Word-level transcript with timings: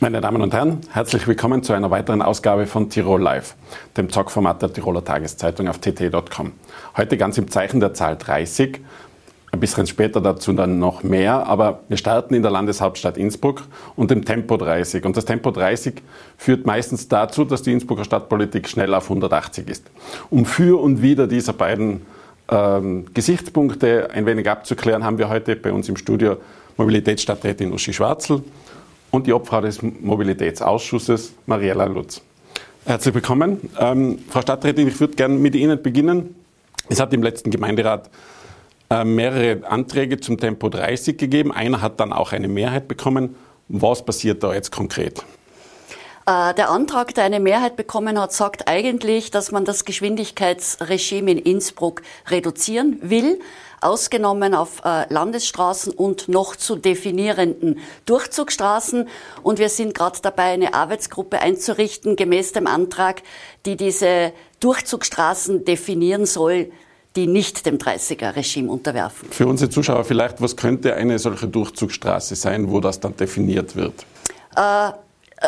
Meine 0.00 0.20
Damen 0.20 0.40
und 0.42 0.54
Herren, 0.54 0.78
herzlich 0.92 1.26
willkommen 1.26 1.64
zu 1.64 1.72
einer 1.72 1.90
weiteren 1.90 2.22
Ausgabe 2.22 2.66
von 2.66 2.88
Tirol 2.88 3.20
Live, 3.20 3.56
dem 3.96 4.08
Talkformat 4.08 4.62
der 4.62 4.72
Tiroler 4.72 5.02
Tageszeitung 5.02 5.66
auf 5.66 5.78
tt.com. 5.78 6.52
Heute 6.96 7.16
ganz 7.16 7.36
im 7.36 7.50
Zeichen 7.50 7.80
der 7.80 7.94
Zahl 7.94 8.16
30, 8.16 8.78
ein 9.50 9.58
bisschen 9.58 9.88
später 9.88 10.20
dazu 10.20 10.52
dann 10.52 10.78
noch 10.78 11.02
mehr, 11.02 11.48
aber 11.48 11.80
wir 11.88 11.96
starten 11.96 12.34
in 12.34 12.42
der 12.42 12.52
Landeshauptstadt 12.52 13.18
Innsbruck 13.18 13.64
und 13.96 14.12
dem 14.12 14.24
Tempo 14.24 14.56
30. 14.56 15.04
Und 15.04 15.16
das 15.16 15.24
Tempo 15.24 15.50
30 15.50 16.00
führt 16.36 16.64
meistens 16.64 17.08
dazu, 17.08 17.44
dass 17.44 17.62
die 17.62 17.72
Innsbrucker 17.72 18.04
Stadtpolitik 18.04 18.68
schnell 18.68 18.94
auf 18.94 19.10
180 19.10 19.68
ist. 19.68 19.90
Um 20.30 20.44
für 20.44 20.80
und 20.80 21.02
wider 21.02 21.26
dieser 21.26 21.54
beiden 21.54 22.02
ähm, 22.48 23.06
Gesichtspunkte 23.14 24.10
ein 24.12 24.26
wenig 24.26 24.48
abzuklären, 24.48 25.02
haben 25.02 25.18
wir 25.18 25.28
heute 25.28 25.56
bei 25.56 25.72
uns 25.72 25.88
im 25.88 25.96
Studio 25.96 26.36
Mobilitätsstadträtin 26.76 27.72
Uschi 27.72 27.92
Schwarzl 27.92 28.44
und 29.10 29.26
die 29.26 29.32
Obfrau 29.32 29.60
des 29.60 29.80
Mobilitätsausschusses, 29.82 31.32
Mariella 31.46 31.86
Lutz. 31.86 32.22
Herzlich 32.84 33.14
willkommen. 33.14 33.70
Ähm, 33.78 34.18
Frau 34.28 34.40
Stadträtin, 34.40 34.88
ich 34.88 34.98
würde 34.98 35.14
gerne 35.14 35.34
mit 35.34 35.54
Ihnen 35.54 35.82
beginnen. 35.82 36.34
Es 36.88 37.00
hat 37.00 37.12
im 37.12 37.22
letzten 37.22 37.50
Gemeinderat 37.50 38.08
äh, 38.90 39.04
mehrere 39.04 39.66
Anträge 39.68 40.18
zum 40.20 40.38
Tempo 40.38 40.68
30 40.68 41.18
gegeben. 41.18 41.52
Einer 41.52 41.82
hat 41.82 42.00
dann 42.00 42.12
auch 42.12 42.32
eine 42.32 42.48
Mehrheit 42.48 42.88
bekommen. 42.88 43.34
Was 43.68 44.04
passiert 44.04 44.42
da 44.42 44.54
jetzt 44.54 44.72
konkret? 44.72 45.24
Äh, 46.28 46.52
der 46.54 46.68
Antrag, 46.68 47.14
der 47.14 47.24
eine 47.24 47.40
Mehrheit 47.40 47.76
bekommen 47.76 48.20
hat, 48.20 48.34
sagt 48.34 48.68
eigentlich, 48.68 49.30
dass 49.30 49.50
man 49.50 49.64
das 49.64 49.86
Geschwindigkeitsregime 49.86 51.30
in 51.30 51.38
Innsbruck 51.38 52.02
reduzieren 52.28 52.98
will 53.00 53.40
ausgenommen 53.80 54.54
auf 54.54 54.82
äh, 54.84 55.06
Landesstraßen 55.12 55.92
und 55.92 56.28
noch 56.28 56.56
zu 56.56 56.74
definierenden 56.74 57.78
Durchzugsstraßen. 58.06 59.08
Und 59.44 59.60
wir 59.60 59.68
sind 59.68 59.94
gerade 59.94 60.18
dabei, 60.20 60.46
eine 60.46 60.74
Arbeitsgruppe 60.74 61.38
einzurichten, 61.38 62.16
gemäß 62.16 62.50
dem 62.50 62.66
Antrag, 62.66 63.22
die 63.66 63.76
diese 63.76 64.32
Durchzugsstraßen 64.58 65.64
definieren 65.64 66.26
soll, 66.26 66.72
die 67.14 67.28
nicht 67.28 67.66
dem 67.66 67.78
30er-Regime 67.78 68.68
unterwerfen. 68.68 69.30
Für 69.30 69.46
unsere 69.46 69.70
Zuschauer 69.70 70.04
vielleicht, 70.04 70.42
was 70.42 70.56
könnte 70.56 70.94
eine 70.94 71.20
solche 71.20 71.46
Durchzugsstraße 71.46 72.34
sein, 72.34 72.72
wo 72.72 72.80
das 72.80 72.98
dann 72.98 73.16
definiert 73.16 73.76
wird? 73.76 74.04
Äh, 74.56 74.90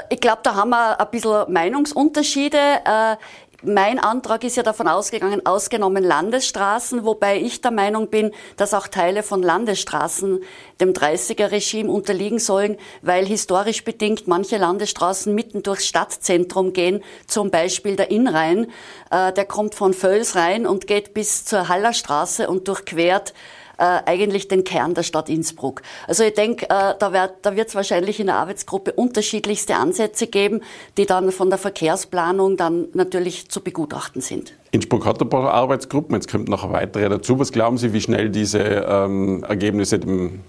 ich 0.09 0.21
glaube, 0.21 0.41
da 0.43 0.55
haben 0.55 0.71
wir 0.71 1.01
ein 1.01 1.11
bisschen 1.11 1.53
Meinungsunterschiede. 1.53 2.59
Äh, 2.85 3.17
mein 3.63 3.99
Antrag 3.99 4.43
ist 4.45 4.57
ja 4.57 4.63
davon 4.63 4.89
ausgegangen, 4.89 5.45
ausgenommen 5.45 6.03
Landesstraßen, 6.03 7.05
wobei 7.05 7.39
ich 7.39 7.61
der 7.61 7.71
Meinung 7.71 8.09
bin, 8.09 8.33
dass 8.57 8.73
auch 8.73 8.89
Teile 8.89 9.23
von 9.23 9.43
Landesstraßen 9.43 10.43
dem 10.81 10.93
30er-Regime 10.95 11.91
unterliegen 11.91 12.39
sollen, 12.39 12.79
weil 13.03 13.27
historisch 13.27 13.85
bedingt 13.85 14.27
manche 14.27 14.57
Landesstraßen 14.57 15.35
mitten 15.35 15.63
durchs 15.63 15.87
Stadtzentrum 15.87 16.73
gehen, 16.73 17.05
zum 17.27 17.51
Beispiel 17.51 17.97
der 17.97 18.11
Innrhein. 18.11 18.71
Äh, 19.11 19.33
der 19.35 19.45
kommt 19.45 19.75
von 19.75 19.93
Völs 19.93 20.37
rein 20.37 20.67
und 20.67 20.87
geht 20.87 21.13
bis 21.13 21.45
zur 21.45 21.69
Hallerstraße 21.69 22.49
und 22.49 22.67
durchquert 22.67 23.35
äh, 23.81 24.03
eigentlich 24.05 24.47
den 24.47 24.63
Kern 24.63 24.95
der 24.95 25.03
Stadt 25.03 25.29
Innsbruck. 25.29 25.83
Also 26.07 26.23
ich 26.23 26.35
denke, 26.35 26.67
äh, 26.67 26.95
da 26.99 27.13
wird 27.13 27.69
es 27.69 27.75
wahrscheinlich 27.75 28.21
in 28.21 28.27
der 28.27 28.37
Arbeitsgruppe 28.37 28.93
unterschiedlichste 28.93 29.77
Ansätze 29.77 30.27
geben, 30.27 30.61
die 30.99 31.07
dann 31.07 31.33
von 31.33 31.49
der 31.49 31.59
Verkehrsplanung 31.59 32.57
dann 32.57 32.89
natürlich 32.93 33.49
zu 33.49 33.63
begutachten 33.63 34.21
sind. 34.21 34.53
Innsbruck 34.71 35.07
hat 35.07 35.21
ein 35.21 35.29
paar 35.29 35.53
Arbeitsgruppen, 35.53 36.15
jetzt 36.15 36.31
kommt 36.31 36.49
noch 36.49 36.63
eine 36.63 36.75
weitere 36.75 37.09
dazu. 37.09 37.39
Was 37.39 37.51
glauben 37.51 37.79
Sie, 37.79 37.93
wie 37.93 38.01
schnell 38.01 38.29
diese 38.29 38.61
ähm, 38.61 39.43
Ergebnisse 39.45 39.99
dem 39.99 40.41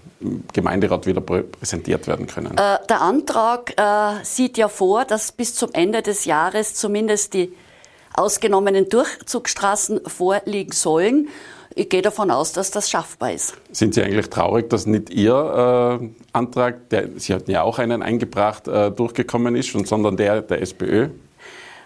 Gemeinderat 0.52 1.06
wieder 1.06 1.22
präsentiert 1.22 2.06
werden 2.06 2.26
können? 2.26 2.56
Äh, 2.56 2.78
der 2.88 3.00
Antrag 3.00 3.72
äh, 3.76 4.22
sieht 4.24 4.58
ja 4.58 4.68
vor, 4.68 5.06
dass 5.06 5.32
bis 5.32 5.54
zum 5.54 5.70
Ende 5.72 6.02
des 6.02 6.26
Jahres 6.26 6.74
zumindest 6.74 7.34
die 7.34 7.52
ausgenommenen 8.14 8.90
Durchzugsstraßen 8.90 10.02
vorliegen 10.06 10.72
sollen 10.72 11.28
ich 11.74 11.88
gehe 11.88 12.02
davon 12.02 12.30
aus, 12.30 12.52
dass 12.52 12.70
das 12.70 12.90
schaffbar 12.90 13.32
ist. 13.32 13.54
Sind 13.70 13.94
Sie 13.94 14.02
eigentlich 14.02 14.30
traurig, 14.30 14.70
dass 14.70 14.86
nicht 14.86 15.10
Ihr 15.10 16.00
äh, 16.00 16.08
Antrag, 16.32 16.88
der, 16.90 17.08
Sie 17.16 17.34
hatten 17.34 17.50
ja 17.50 17.62
auch 17.62 17.78
einen 17.78 18.02
eingebracht, 18.02 18.68
äh, 18.68 18.90
durchgekommen 18.90 19.56
ist, 19.56 19.72
sondern 19.86 20.16
der 20.16 20.42
der 20.42 20.62
SPÖ? 20.62 21.08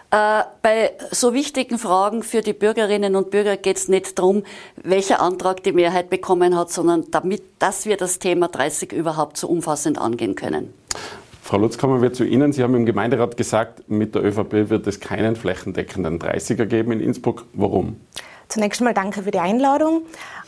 Äh, 0.09 0.43
bei 0.61 0.91
so 1.11 1.33
wichtigen 1.33 1.77
Fragen 1.77 2.23
für 2.23 2.41
die 2.41 2.53
Bürgerinnen 2.53 3.17
und 3.17 3.29
Bürger 3.29 3.57
geht 3.57 3.75
es 3.75 3.89
nicht 3.89 4.17
darum, 4.17 4.43
welcher 4.81 5.21
Antrag 5.21 5.63
die 5.63 5.73
Mehrheit 5.73 6.09
bekommen 6.09 6.55
hat, 6.55 6.71
sondern 6.71 7.11
damit, 7.11 7.43
dass 7.59 7.85
wir 7.85 7.97
das 7.97 8.19
Thema 8.19 8.47
30 8.47 8.93
überhaupt 8.93 9.37
so 9.37 9.47
umfassend 9.47 9.97
angehen 9.97 10.35
können. 10.35 10.73
Frau 11.41 11.57
Lutz, 11.57 11.77
kommen 11.77 12.01
wir 12.01 12.13
zu 12.13 12.23
Ihnen. 12.23 12.53
Sie 12.53 12.63
haben 12.63 12.75
im 12.75 12.85
Gemeinderat 12.85 13.35
gesagt, 13.35 13.89
mit 13.89 14.15
der 14.15 14.23
ÖVP 14.23 14.69
wird 14.69 14.87
es 14.87 14.99
keinen 14.99 15.35
flächendeckenden 15.35 16.19
30er 16.19 16.65
geben 16.65 16.93
in 16.93 16.99
Innsbruck. 17.01 17.45
Warum? 17.53 17.97
Zunächst 18.49 18.79
einmal 18.79 18.93
danke 18.93 19.23
für 19.23 19.31
die 19.31 19.39
Einladung 19.39 20.03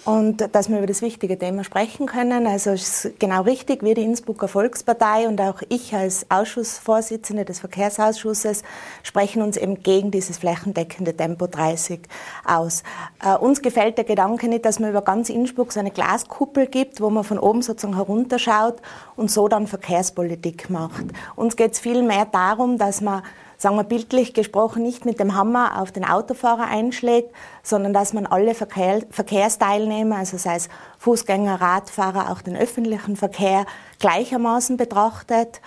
und 0.05 0.55
dass 0.55 0.69
wir 0.69 0.77
über 0.77 0.87
das 0.87 1.01
wichtige 1.01 1.37
Thema 1.37 1.65
sprechen 1.65 2.05
können. 2.05 2.47
Also 2.47 2.71
es 2.71 3.05
ist 3.05 3.19
genau 3.19 3.41
richtig, 3.41 3.83
wir 3.83 3.93
die 3.93 4.03
Innsbrucker 4.03 4.47
Volkspartei 4.47 5.27
und 5.27 5.41
auch 5.41 5.61
ich 5.67 5.93
als 5.93 6.25
Ausschussvorsitzende 6.29 7.43
des 7.43 7.59
Verkehrsausschusses 7.59 8.63
sprechen 9.03 9.41
uns 9.41 9.57
eben 9.57 9.83
gegen 9.83 10.11
dieses 10.11 10.37
flächendeckende 10.37 11.15
Tempo 11.15 11.47
30 11.47 11.99
aus. 12.45 12.83
Äh, 13.21 13.35
uns 13.35 13.61
gefällt 13.61 13.97
der 13.97 14.05
Gedanke 14.05 14.47
nicht, 14.47 14.65
dass 14.65 14.79
man 14.79 14.91
über 14.91 15.01
ganz 15.01 15.29
Innsbruck 15.29 15.73
so 15.73 15.81
eine 15.81 15.91
Glaskuppel 15.91 16.67
gibt, 16.67 17.01
wo 17.01 17.09
man 17.09 17.25
von 17.25 17.37
oben 17.37 17.61
sozusagen 17.61 17.95
herunterschaut 17.95 18.77
und 19.17 19.29
so 19.29 19.49
dann 19.49 19.67
Verkehrspolitik 19.67 20.69
macht. 20.69 21.05
Uns 21.35 21.57
geht 21.57 21.73
es 21.73 21.79
vielmehr 21.79 22.25
darum, 22.25 22.77
dass 22.77 23.01
man 23.01 23.23
sagen 23.59 23.75
wir 23.75 23.83
bildlich 23.83 24.33
gesprochen, 24.33 24.81
nicht 24.81 25.05
mit 25.05 25.19
dem 25.19 25.35
Hammer 25.35 25.81
auf 25.81 25.91
den 25.91 26.05
Autofahrer 26.05 26.65
einschlägt, 26.65 27.31
sondern 27.61 27.93
dass 27.93 28.13
man 28.13 28.25
alle 28.25 28.55
Verkehr, 28.55 29.01
Verkehrsteilnehmer, 29.11 30.15
also 30.15 30.37
sei 30.37 30.55
es 30.55 30.69
Fußgänger, 30.97 31.61
Radfahrer, 31.61 32.31
auch 32.31 32.41
den 32.41 32.55
öffentlichen 32.55 33.17
Verkehr 33.17 33.65
gleichermaßen 33.99 34.77
betrachtet. 34.77 35.59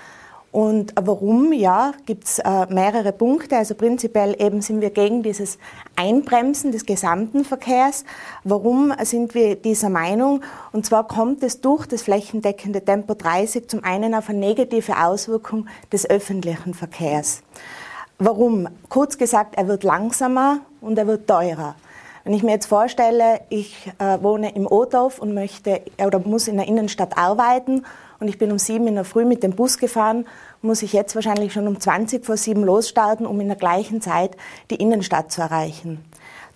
Und 0.53 0.92
warum? 1.00 1.54
Ja, 1.54 1.92
gibt 2.04 2.25
es 2.25 2.38
äh, 2.38 2.66
mehrere 2.69 3.12
Punkte. 3.12 3.56
Also 3.56 3.75
prinzipiell 3.75 4.36
eben 4.38 4.60
sind 4.60 4.82
wir 4.82 4.91
gegen 4.91 5.22
dieses 5.22 5.59
Einbremsen 5.97 6.72
des 6.72 6.84
gesamten 6.84 7.44
Verkehrs. 7.44 8.04
Warum 8.44 8.92
sind 9.03 9.34
wir 9.34 9.56
dieser 9.56 9.88
Meinung? 9.88 10.42
Und 10.72 10.84
zwar 10.84 11.09
kommt 11.09 11.42
es 11.42 11.62
durch 11.62 11.86
das 11.86 12.03
flächendeckende 12.03 12.84
Tempo 12.84 13.14
30 13.14 13.69
zum 13.69 13.82
einen 13.82 14.14
auf 14.14 14.28
eine 14.28 14.41
negative 14.41 15.03
Auswirkung 15.03 15.69
des 15.91 16.09
öffentlichen 16.09 16.74
Verkehrs. 16.74 17.42
Warum? 18.25 18.69
Kurz 18.88 19.19
gesagt, 19.19 19.56
er 19.56 19.66
wird 19.66 19.83
langsamer 19.83 20.60
und 20.81 20.97
er 20.97 21.09
wird 21.09 21.27
teurer. 21.27 21.75
Wenn 22.22 22.34
ich 22.34 22.44
mir 22.44 22.53
jetzt 22.53 22.66
vorstelle, 22.66 23.41
ich 23.49 23.91
äh, 23.99 24.22
wohne 24.22 24.55
im 24.55 24.69
Odorf 24.69 25.19
und 25.19 25.34
möchte 25.34 25.81
oder 25.99 26.21
muss 26.21 26.47
in 26.47 26.56
der 26.56 26.69
Innenstadt 26.69 27.19
arbeiten 27.19 27.84
und 28.21 28.28
ich 28.28 28.38
bin 28.38 28.53
um 28.53 28.60
sieben 28.60 28.87
in 28.87 28.94
der 28.94 29.05
Früh 29.05 29.25
mit 29.25 29.43
dem 29.43 29.56
Bus 29.56 29.77
gefahren, 29.77 30.25
muss 30.60 30.83
ich 30.83 30.93
jetzt 30.93 31.16
wahrscheinlich 31.16 31.53
schon 31.53 31.66
um 31.66 31.81
20 31.81 32.25
vor 32.25 32.37
sieben 32.37 32.62
losstarten, 32.62 33.27
um 33.27 33.41
in 33.41 33.49
der 33.49 33.56
gleichen 33.56 34.00
Zeit 34.00 34.37
die 34.71 34.77
Innenstadt 34.77 35.33
zu 35.33 35.41
erreichen. 35.41 36.04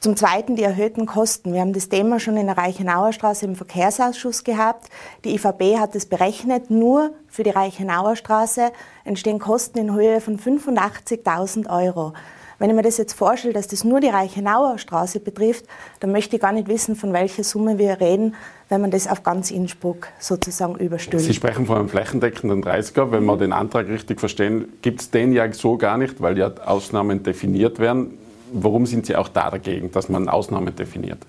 Zum 0.01 0.15
Zweiten 0.15 0.57
die 0.57 0.63
erhöhten 0.63 1.07
Kosten. 1.07 1.53
Wir 1.55 1.63
haben 1.63 1.73
das 1.73 1.89
Thema 1.89 2.21
schon 2.21 2.37
in 2.37 2.47
der 2.47 2.59
Reichenauer 2.59 3.13
Straße 3.13 3.47
im 3.47 3.57
Verkehrsausschuss 3.57 4.45
gehabt. 4.45 4.89
Die 5.25 5.35
IVB 5.35 5.79
hat 5.79 5.97
es 5.97 6.07
berechnet, 6.07 6.71
nur 6.71 7.13
für 7.29 7.43
die 7.43 7.51
Reichenauer 7.51 8.15
Straße 8.15 8.73
entstehen 9.05 9.39
Kosten 9.39 9.79
in 9.79 9.95
Höhe 9.95 10.21
von 10.21 10.39
85.000 10.39 11.69
Euro. 11.71 12.13
Wenn 12.59 12.71
ich 12.71 12.77
mir 12.77 12.83
das 12.83 12.97
jetzt 12.97 13.13
vorstelle, 13.15 13.53
dass 13.53 13.69
das 13.69 13.85
nur 13.85 14.01
die 14.01 14.09
Reichenauer 14.09 14.79
Straße 14.79 15.21
betrifft, 15.21 15.67
dann 16.01 16.13
möchte 16.13 16.37
ich 16.37 16.43
gar 16.43 16.53
nicht 16.53 16.69
wissen, 16.69 16.97
von 16.97 17.13
welcher 17.13 17.45
Summe 17.45 17.79
wir 17.79 18.01
reden, 18.01 18.35
wenn 18.69 18.81
man 18.81 18.91
das 18.91 19.07
auf 19.09 19.23
ganz 19.23 19.51
Innsbruck 19.51 20.09
sozusagen 20.19 20.77
überstülpt. 20.77 21.25
Sie 21.25 21.35
sprechen 21.35 21.67
von 21.67 21.79
einem 21.79 21.89
flächendeckenden 21.89 22.63
30er. 22.63 23.11
Wenn 23.11 23.25
wir 23.25 23.37
den 23.37 23.53
Antrag 23.53 23.89
richtig 23.89 24.21
verstehen, 24.21 24.69
gibt 24.83 25.01
es 25.01 25.11
den 25.11 25.33
ja 25.33 25.53
so 25.53 25.77
gar 25.77 25.99
nicht, 25.99 26.23
weil 26.23 26.39
ja 26.39 26.51
Ausnahmen 26.65 27.23
definiert 27.23 27.79
werden. 27.79 28.19
Warum 28.63 28.87
sind 28.87 29.07
Sie 29.07 29.17
auch 29.17 29.29
da 29.29 29.51
dagegen, 29.51 29.91
dass 29.91 30.09
man 30.09 30.29
Ausnahmen 30.29 30.75
definiert? 30.75 31.27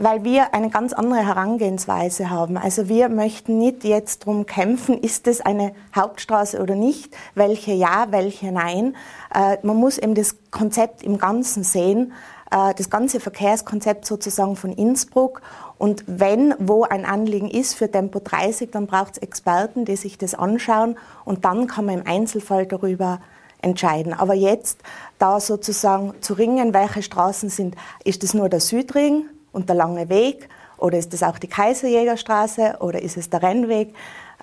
weil 0.00 0.22
wir 0.22 0.54
eine 0.54 0.70
ganz 0.70 0.92
andere 0.92 1.26
Herangehensweise 1.26 2.30
haben. 2.30 2.56
Also 2.56 2.88
wir 2.88 3.08
möchten 3.08 3.58
nicht 3.58 3.82
jetzt 3.82 4.22
darum 4.22 4.46
kämpfen, 4.46 4.96
ist 4.96 5.26
es 5.26 5.40
eine 5.40 5.72
Hauptstraße 5.94 6.62
oder 6.62 6.76
nicht, 6.76 7.16
welche 7.34 7.72
ja, 7.72 8.06
welche 8.10 8.52
nein. 8.52 8.96
Äh, 9.34 9.58
man 9.64 9.76
muss 9.76 9.98
eben 9.98 10.14
das 10.14 10.36
Konzept 10.52 11.02
im 11.02 11.18
Ganzen 11.18 11.64
sehen, 11.64 12.12
äh, 12.52 12.74
das 12.74 12.90
ganze 12.90 13.18
Verkehrskonzept 13.18 14.06
sozusagen 14.06 14.54
von 14.54 14.72
Innsbruck. 14.72 15.42
Und 15.78 16.04
wenn 16.06 16.54
wo 16.60 16.84
ein 16.84 17.04
Anliegen 17.04 17.50
ist 17.50 17.74
für 17.74 17.90
Tempo 17.90 18.20
30, 18.22 18.70
dann 18.70 18.86
braucht 18.86 19.16
es 19.16 19.18
Experten, 19.18 19.84
die 19.84 19.96
sich 19.96 20.16
das 20.16 20.34
anschauen 20.34 20.96
und 21.24 21.44
dann 21.44 21.66
kann 21.66 21.86
man 21.86 22.00
im 22.00 22.06
Einzelfall 22.06 22.66
darüber 22.66 23.20
entscheiden. 23.62 24.12
Aber 24.12 24.34
jetzt 24.34 24.78
da 25.18 25.40
sozusagen 25.40 26.14
zu 26.20 26.34
ringen, 26.34 26.74
welche 26.74 27.02
Straßen 27.02 27.48
sind, 27.48 27.76
ist 28.04 28.22
es 28.24 28.34
nur 28.34 28.48
der 28.48 28.60
Südring 28.60 29.24
und 29.52 29.68
der 29.68 29.76
lange 29.76 30.08
Weg 30.08 30.48
oder 30.76 30.98
ist 30.98 31.12
es 31.12 31.22
auch 31.22 31.38
die 31.38 31.48
Kaiserjägerstraße 31.48 32.76
oder 32.80 33.02
ist 33.02 33.16
es 33.16 33.30
der 33.30 33.42
Rennweg? 33.42 33.94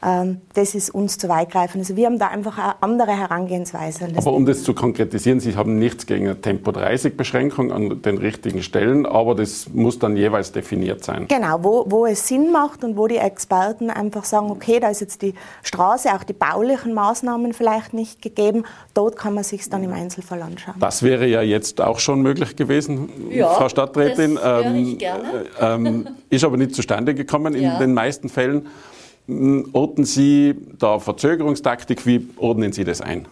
Ähm, 0.05 0.41
das 0.53 0.75
ist 0.75 0.91
uns 0.91 1.17
zu 1.17 1.27
weitgreifend. 1.29 1.81
Also 1.81 1.95
wir 1.95 2.05
haben 2.05 2.19
da 2.19 2.27
einfach 2.27 2.57
eine 2.59 2.75
andere 2.81 3.17
Herangehensweise. 3.17 4.07
Aber 4.15 4.33
um 4.33 4.45
das 4.45 4.63
zu 4.63 4.75
konkretisieren, 4.75 5.39
Sie 5.39 5.55
haben 5.55 5.79
nichts 5.79 6.05
gegen 6.05 6.25
eine 6.25 6.39
Tempo 6.39 6.71
30 6.71 7.17
Beschränkung 7.17 7.71
an 7.71 8.03
den 8.03 8.19
richtigen 8.19 8.61
Stellen, 8.61 9.07
aber 9.07 9.33
das 9.33 9.67
muss 9.73 9.97
dann 9.97 10.15
jeweils 10.15 10.51
definiert 10.51 11.03
sein. 11.03 11.27
Genau, 11.27 11.63
wo, 11.63 11.85
wo 11.87 12.05
es 12.05 12.27
Sinn 12.27 12.51
macht 12.51 12.83
und 12.83 12.97
wo 12.97 13.07
die 13.07 13.17
Experten 13.17 13.89
einfach 13.89 14.25
sagen, 14.25 14.51
okay, 14.51 14.79
da 14.79 14.89
ist 14.89 15.01
jetzt 15.01 15.23
die 15.23 15.33
Straße, 15.63 16.13
auch 16.13 16.23
die 16.23 16.33
baulichen 16.33 16.93
Maßnahmen 16.93 17.53
vielleicht 17.53 17.93
nicht 17.93 18.21
gegeben, 18.21 18.65
dort 18.93 19.15
kann 19.15 19.33
man 19.33 19.43
sich 19.43 19.67
dann 19.69 19.83
im 19.83 19.93
Einzelfall 19.93 20.43
anschauen. 20.43 20.75
Das 20.79 21.01
wäre 21.01 21.25
ja 21.25 21.41
jetzt 21.41 21.81
auch 21.81 21.97
schon 21.97 22.21
möglich 22.21 22.55
gewesen, 22.55 23.09
ja, 23.31 23.49
Frau 23.49 23.69
Stadträtin. 23.69 24.35
Das 24.35 24.65
ähm, 24.65 24.75
ich 24.75 24.99
gerne. 24.99 25.45
Ähm, 25.59 26.07
ist 26.29 26.43
aber 26.43 26.57
nicht 26.57 26.75
zustande 26.75 27.15
gekommen 27.15 27.55
in 27.55 27.79
den 27.79 27.93
meisten 27.93 28.29
Fällen. 28.29 28.67
Orten 29.27 30.05
Sie 30.05 30.55
da 30.77 30.99
Verzögerungstaktik? 30.99 32.05
Wie 32.05 32.29
ordnen 32.37 32.71
Sie 32.71 32.83
das 32.83 33.01
ein? 33.01 33.27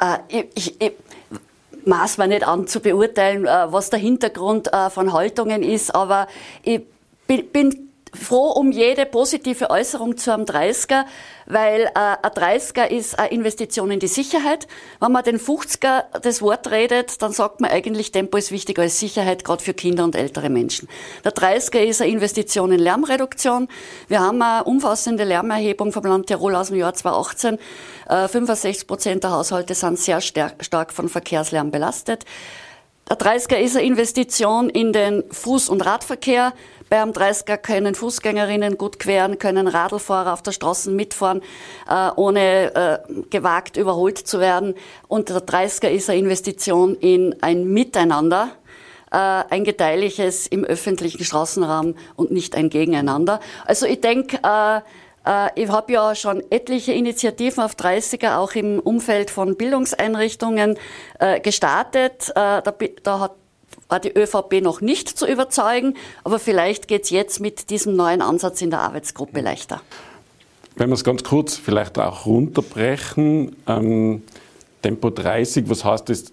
Äh, 0.00 0.44
ich, 0.54 0.80
ich, 0.80 0.92
maß 1.84 2.18
mir 2.18 2.28
nicht 2.28 2.46
an 2.46 2.66
zu 2.66 2.80
beurteilen, 2.80 3.46
äh, 3.46 3.72
was 3.72 3.90
der 3.90 3.98
Hintergrund 3.98 4.72
äh, 4.72 4.90
von 4.90 5.12
Haltungen 5.12 5.62
ist, 5.62 5.94
aber 5.94 6.28
ich 6.62 6.82
bin, 7.26 7.48
bin 7.48 7.91
froh 8.14 8.50
um 8.50 8.72
jede 8.72 9.06
positive 9.06 9.70
Äußerung 9.70 10.16
zu 10.16 10.32
einem 10.32 10.44
30er, 10.44 11.04
weil 11.46 11.82
äh, 11.82 11.90
ein 11.94 12.30
30er 12.30 12.86
ist 12.86 13.18
eine 13.18 13.30
Investition 13.30 13.90
in 13.90 14.00
die 14.00 14.06
Sicherheit. 14.06 14.66
Wenn 15.00 15.12
man 15.12 15.24
den 15.24 15.38
50er 15.38 16.04
das 16.20 16.42
Wort 16.42 16.70
redet, 16.70 17.22
dann 17.22 17.32
sagt 17.32 17.60
man 17.60 17.70
eigentlich, 17.70 18.12
Tempo 18.12 18.36
ist 18.36 18.52
wichtiger 18.52 18.82
als 18.82 19.00
Sicherheit, 19.00 19.44
gerade 19.44 19.62
für 19.62 19.74
Kinder 19.74 20.04
und 20.04 20.14
ältere 20.14 20.50
Menschen. 20.50 20.88
Der 21.24 21.32
30er 21.32 21.80
ist 21.80 22.02
eine 22.02 22.10
Investition 22.10 22.72
in 22.72 22.80
Lärmreduktion. 22.80 23.68
Wir 24.08 24.20
haben 24.20 24.42
eine 24.42 24.64
umfassende 24.64 25.24
Lärmerhebung 25.24 25.92
vom 25.92 26.04
Land 26.04 26.26
Tirol 26.26 26.54
aus 26.54 26.68
dem 26.68 26.76
Jahr 26.76 26.94
2018. 26.94 27.58
Äh, 28.08 28.28
65 28.28 28.86
Prozent 28.86 29.24
der 29.24 29.30
Haushalte 29.30 29.74
sind 29.74 29.98
sehr 29.98 30.20
stark 30.20 30.92
von 30.92 31.08
Verkehrslärm 31.08 31.70
belastet. 31.70 32.24
Der 33.08 33.18
30er 33.18 33.56
ist 33.56 33.76
eine 33.76 33.86
Investition 33.86 34.70
in 34.70 34.92
den 34.92 35.22
Fuß- 35.24 35.68
und 35.68 35.84
Radverkehr. 35.84 36.52
Bei 36.92 37.00
einem 37.00 37.12
30er 37.12 37.56
können 37.56 37.94
Fußgängerinnen 37.94 38.76
gut 38.76 38.98
queren, 38.98 39.38
können 39.38 39.66
Radlfahrer 39.66 40.34
auf 40.34 40.42
der 40.42 40.52
Straße 40.52 40.90
mitfahren, 40.90 41.40
äh, 41.88 42.10
ohne 42.16 42.74
äh, 42.74 43.22
gewagt 43.30 43.78
überholt 43.78 44.18
zu 44.18 44.40
werden. 44.40 44.74
Und 45.08 45.30
der 45.30 45.38
30er 45.38 45.88
ist 45.88 46.10
eine 46.10 46.18
Investition 46.18 46.94
in 46.96 47.34
ein 47.40 47.64
Miteinander, 47.64 48.50
äh, 49.10 49.16
ein 49.16 49.64
gedeihliches 49.64 50.46
im 50.46 50.64
öffentlichen 50.64 51.24
Straßenraum 51.24 51.94
und 52.14 52.30
nicht 52.30 52.54
ein 52.54 52.68
Gegeneinander. 52.68 53.40
Also 53.64 53.86
ich 53.86 54.02
denke, 54.02 54.36
äh, 54.44 54.80
äh, 55.24 55.48
ich 55.54 55.70
habe 55.70 55.94
ja 55.94 56.14
schon 56.14 56.42
etliche 56.50 56.92
Initiativen 56.92 57.64
auf 57.64 57.72
30er 57.72 58.36
auch 58.36 58.52
im 58.52 58.78
Umfeld 58.78 59.30
von 59.30 59.56
Bildungseinrichtungen 59.56 60.76
äh, 61.18 61.40
gestartet. 61.40 62.28
Äh, 62.34 62.60
da, 62.60 62.74
da 63.02 63.20
hat 63.20 63.32
war 63.92 64.00
die 64.00 64.16
ÖVP 64.16 64.62
noch 64.62 64.80
nicht 64.80 65.06
zu 65.06 65.26
überzeugen, 65.26 65.94
aber 66.24 66.38
vielleicht 66.38 66.88
geht 66.88 67.04
es 67.04 67.10
jetzt 67.10 67.40
mit 67.40 67.68
diesem 67.68 67.94
neuen 67.94 68.22
Ansatz 68.22 68.62
in 68.62 68.70
der 68.70 68.80
Arbeitsgruppe 68.80 69.42
leichter. 69.42 69.82
Wenn 70.76 70.88
wir 70.88 70.94
es 70.94 71.04
ganz 71.04 71.22
kurz 71.22 71.56
vielleicht 71.56 71.98
auch 71.98 72.24
runterbrechen, 72.24 73.54
ähm, 73.66 74.22
Tempo 74.80 75.10
30, 75.10 75.68
was 75.68 75.84
heißt 75.84 76.08
das 76.08 76.32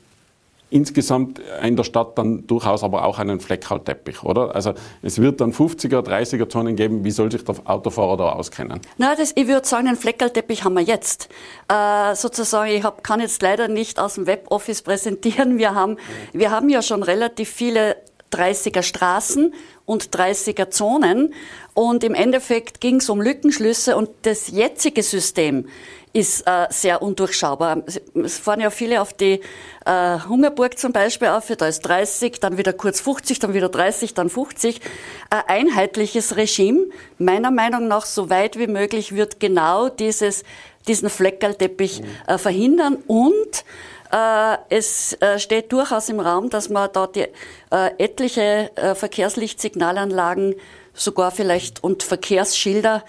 insgesamt 0.70 1.42
in 1.64 1.76
der 1.76 1.84
Stadt 1.84 2.18
dann 2.18 2.46
durchaus 2.46 2.84
aber 2.84 3.06
auch 3.06 3.20
einen 3.20 3.40
Fleckhaltteppich, 3.40 4.24
oder? 4.24 4.54
Also 4.56 4.74
es 5.02 5.20
wird 5.22 5.42
dann 5.42 5.52
50er, 5.52 6.02
30er 6.02 6.48
Zonen 6.50 6.76
geben. 6.76 7.04
Wie 7.04 7.12
soll 7.12 7.32
sich 7.32 7.44
der 7.44 7.56
Autofahrer 7.66 8.18
da 8.18 8.32
auskennen? 8.34 8.80
Na, 8.98 9.16
das, 9.16 9.34
ich 9.36 9.48
würde 9.48 9.68
sagen, 9.68 9.88
einen 9.88 9.98
Fleckerlteppich 9.98 10.64
haben 10.64 10.76
wir 10.76 10.84
jetzt. 10.84 11.30
Äh, 11.68 12.16
sozusagen, 12.16 12.72
ich 12.72 12.84
hab, 12.84 13.04
kann 13.04 13.20
jetzt 13.20 13.42
leider 13.42 13.68
nicht 13.68 14.00
aus 14.00 14.16
dem 14.16 14.28
Weboffice 14.28 14.82
präsentieren. 14.82 15.58
Wir 15.58 15.74
haben, 15.74 15.98
wir 16.34 16.52
haben 16.52 16.70
ja 16.70 16.82
schon 16.82 17.04
relativ 17.04 17.50
viele 17.50 17.96
30er 18.32 18.84
Straßen 18.84 19.54
und 19.86 20.16
30er 20.16 20.70
Zonen. 20.70 21.34
Und 21.74 22.04
im 22.04 22.14
Endeffekt 22.14 22.82
ging 22.82 22.98
es 22.98 23.10
um 23.10 23.22
Lückenschlüsse 23.22 23.96
und 23.96 24.10
das 24.24 24.50
jetzige 24.50 25.02
System 25.02 25.68
ist 26.12 26.48
äh, 26.48 26.68
sehr 26.70 27.02
undurchschaubar. 27.02 27.84
Es 28.16 28.40
fahren 28.40 28.62
ja 28.62 28.70
viele 28.72 29.02
auf 29.02 29.14
die 29.14 29.42
äh, 29.86 30.20
Hungerburg 30.28 30.80
zum 30.80 30.92
Beispiel 30.92 31.28
auf, 31.28 31.48
da 31.56 31.68
ist 31.68 31.82
30, 31.82 32.40
dann 32.40 32.58
wieder 32.58 32.74
kurz 32.74 33.00
50, 33.00 33.40
dann 33.40 33.54
wieder 33.54 33.70
30, 33.70 34.16
dann 34.16 34.30
50. 34.30 34.82
Ein 35.30 35.68
einheitliches 35.68 36.36
Regime, 36.36 36.88
meiner 37.20 37.52
Meinung 37.52 37.88
nach 37.88 38.06
so 38.06 38.30
weit 38.30 38.58
wie 38.58 38.68
möglich, 38.68 39.14
wird 39.14 39.40
genau 39.40 39.90
dieses, 39.90 40.44
diesen 40.88 41.10
Fleckerlteppich 41.10 42.02
äh, 42.28 42.38
verhindern 42.38 42.98
und 43.06 43.64
äh, 44.12 44.58
es 44.70 45.14
äh, 45.22 45.38
steht 45.38 45.72
durchaus 45.72 46.10
im 46.10 46.20
Raum, 46.20 46.50
dass 46.50 46.70
man 46.70 46.90
da 46.92 47.06
die, 47.06 47.28
äh, 47.72 47.92
etliche 48.00 48.72
Verkehrslichtsignalanlagen 48.96 50.56
sogar 50.96 51.30
vielleicht 51.32 51.84
und 51.84 52.02
Verkehrsschilder 52.02 53.04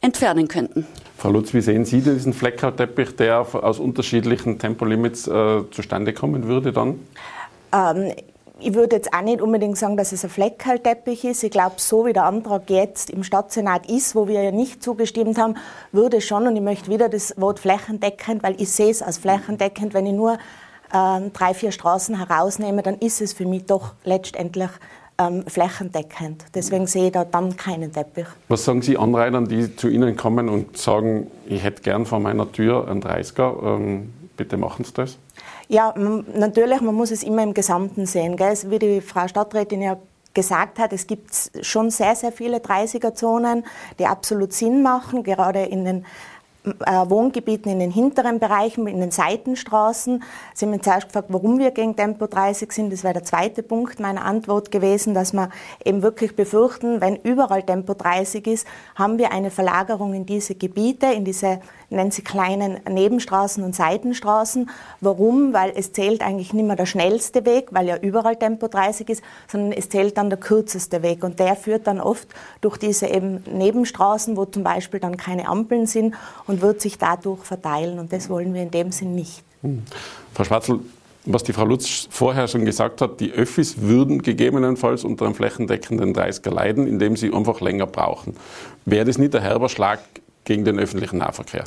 entfernen 0.00 0.48
könnten. 0.48 0.86
Frau 1.18 1.30
Lutz, 1.30 1.52
wie 1.52 1.60
sehen 1.60 1.84
Sie 1.84 2.00
diesen 2.00 2.32
Fleckerteppich, 2.32 3.16
der 3.16 3.40
aus 3.40 3.80
unterschiedlichen 3.80 4.60
Tempolimits 4.60 5.26
äh, 5.26 5.62
zustande 5.72 6.12
kommen 6.12 6.46
würde 6.46 6.72
dann? 6.72 7.00
Ähm, 7.72 8.12
ich 8.60 8.72
würde 8.72 8.94
jetzt 8.94 9.12
auch 9.12 9.22
nicht 9.22 9.40
unbedingt 9.40 9.76
sagen, 9.76 9.96
dass 9.96 10.12
es 10.12 10.22
ein 10.22 10.30
Fleckerlteppich 10.30 11.24
ist. 11.24 11.42
Ich 11.42 11.50
glaube, 11.50 11.74
so 11.78 12.06
wie 12.06 12.12
der 12.12 12.22
Antrag 12.22 12.70
jetzt 12.70 13.10
im 13.10 13.24
Stadtsenat 13.24 13.90
ist, 13.90 14.14
wo 14.14 14.28
wir 14.28 14.42
ja 14.42 14.52
nicht 14.52 14.80
zugestimmt 14.80 15.38
haben, 15.38 15.56
würde 15.90 16.20
schon, 16.20 16.46
und 16.46 16.54
ich 16.54 16.62
möchte 16.62 16.88
wieder 16.88 17.08
das 17.08 17.34
Wort 17.36 17.58
flächendeckend, 17.58 18.44
weil 18.44 18.54
ich 18.62 18.70
sehe 18.70 18.90
es 18.90 19.02
als 19.02 19.18
flächendeckend, 19.18 19.94
wenn 19.94 20.06
ich 20.06 20.14
nur 20.14 20.34
äh, 20.92 21.30
drei, 21.32 21.52
vier 21.52 21.72
Straßen 21.72 22.16
herausnehme, 22.16 22.82
dann 22.84 22.96
ist 22.98 23.20
es 23.20 23.32
für 23.32 23.44
mich 23.44 23.64
doch 23.64 23.94
letztendlich 24.04 24.70
ähm, 25.18 25.44
flächendeckend. 25.46 26.44
Deswegen 26.54 26.86
sehe 26.86 27.06
ich 27.06 27.12
da 27.12 27.24
dann 27.24 27.56
keinen 27.56 27.92
Teppich. 27.92 28.26
Was 28.48 28.64
sagen 28.64 28.82
Sie 28.82 28.96
Anrainern, 28.96 29.46
die 29.48 29.74
zu 29.74 29.88
Ihnen 29.88 30.16
kommen 30.16 30.48
und 30.48 30.76
sagen, 30.76 31.30
ich 31.46 31.62
hätte 31.62 31.82
gern 31.82 32.06
vor 32.06 32.20
meiner 32.20 32.50
Tür 32.50 32.88
einen 32.88 33.02
30er, 33.02 33.76
ähm, 33.76 34.12
bitte 34.36 34.56
machen 34.56 34.84
Sie 34.84 34.92
das? 34.92 35.18
Ja, 35.68 35.94
natürlich, 35.96 36.80
man 36.80 36.94
muss 36.94 37.10
es 37.10 37.22
immer 37.22 37.42
im 37.42 37.52
Gesamten 37.52 38.06
sehen. 38.06 38.36
Gell? 38.36 38.56
Wie 38.68 38.78
die 38.78 39.00
Frau 39.00 39.28
Stadträtin 39.28 39.82
ja 39.82 39.98
gesagt 40.32 40.78
hat, 40.78 40.92
es 40.92 41.06
gibt 41.06 41.50
schon 41.62 41.90
sehr, 41.90 42.14
sehr 42.14 42.32
viele 42.32 42.58
30er-Zonen, 42.58 43.64
die 43.98 44.06
absolut 44.06 44.52
Sinn 44.52 44.82
machen, 44.82 45.24
gerade 45.24 45.64
in 45.64 45.84
den 45.84 46.06
Wohngebieten 46.74 47.70
in 47.70 47.78
den 47.78 47.90
hinteren 47.90 48.38
Bereichen, 48.38 48.86
in 48.86 49.00
den 49.00 49.10
Seitenstraßen. 49.10 50.22
Sie 50.54 50.64
haben 50.64 50.70
mir 50.70 50.80
zuerst 50.80 51.08
gefragt, 51.08 51.28
warum 51.30 51.58
wir 51.58 51.70
gegen 51.70 51.96
Tempo 51.96 52.26
30 52.26 52.72
sind. 52.72 52.92
Das 52.92 53.04
wäre 53.04 53.14
der 53.14 53.24
zweite 53.24 53.62
Punkt 53.62 54.00
meiner 54.00 54.24
Antwort 54.24 54.70
gewesen, 54.70 55.14
dass 55.14 55.32
wir 55.32 55.50
eben 55.84 56.02
wirklich 56.02 56.36
befürchten, 56.36 57.00
wenn 57.00 57.16
überall 57.16 57.62
Tempo 57.62 57.94
30 57.94 58.46
ist, 58.46 58.66
haben 58.94 59.18
wir 59.18 59.32
eine 59.32 59.50
Verlagerung 59.50 60.14
in 60.14 60.26
diese 60.26 60.54
Gebiete, 60.54 61.06
in 61.06 61.24
diese 61.24 61.60
nennen 61.90 62.10
sie 62.10 62.22
kleinen 62.22 62.80
Nebenstraßen 62.88 63.64
und 63.64 63.74
Seitenstraßen. 63.74 64.68
Warum? 65.00 65.52
Weil 65.52 65.72
es 65.74 65.92
zählt 65.92 66.22
eigentlich 66.22 66.52
nicht 66.52 66.66
mehr 66.66 66.76
der 66.76 66.86
schnellste 66.86 67.46
Weg, 67.46 67.68
weil 67.70 67.86
ja 67.86 67.96
überall 67.96 68.36
Tempo 68.36 68.68
30 68.68 69.08
ist, 69.08 69.22
sondern 69.50 69.72
es 69.72 69.88
zählt 69.88 70.16
dann 70.18 70.30
der 70.30 70.38
kürzeste 70.38 71.02
Weg. 71.02 71.24
Und 71.24 71.38
der 71.38 71.56
führt 71.56 71.86
dann 71.86 72.00
oft 72.00 72.28
durch 72.60 72.76
diese 72.76 73.06
eben 73.06 73.42
Nebenstraßen, 73.50 74.36
wo 74.36 74.44
zum 74.44 74.62
Beispiel 74.62 75.00
dann 75.00 75.16
keine 75.16 75.48
Ampeln 75.48 75.86
sind 75.86 76.14
und 76.46 76.60
wird 76.60 76.80
sich 76.80 76.98
dadurch 76.98 77.44
verteilen. 77.44 77.98
Und 77.98 78.12
das 78.12 78.28
wollen 78.28 78.52
wir 78.54 78.62
in 78.62 78.70
dem 78.70 78.92
Sinn 78.92 79.14
nicht. 79.14 79.42
Hm. 79.62 79.82
Frau 80.34 80.44
Schwarzel, 80.44 80.80
was 81.24 81.42
die 81.42 81.52
Frau 81.52 81.64
Lutz 81.64 82.06
vorher 82.10 82.48
schon 82.48 82.64
gesagt 82.64 83.00
hat, 83.00 83.20
die 83.20 83.32
Öffis 83.32 83.80
würden 83.80 84.22
gegebenenfalls 84.22 85.04
unter 85.04 85.24
einem 85.24 85.34
flächendeckenden 85.34 86.14
30er 86.14 86.50
leiden, 86.50 86.86
indem 86.86 87.16
sie 87.16 87.32
einfach 87.32 87.60
länger 87.60 87.86
brauchen. 87.86 88.36
Wäre 88.84 89.04
das 89.04 89.18
nicht 89.18 89.34
der 89.34 89.40
herber 89.40 89.68
Schlag 89.68 90.00
gegen 90.48 90.64
den 90.64 90.78
öffentlichen 90.78 91.18
Nahverkehr? 91.18 91.64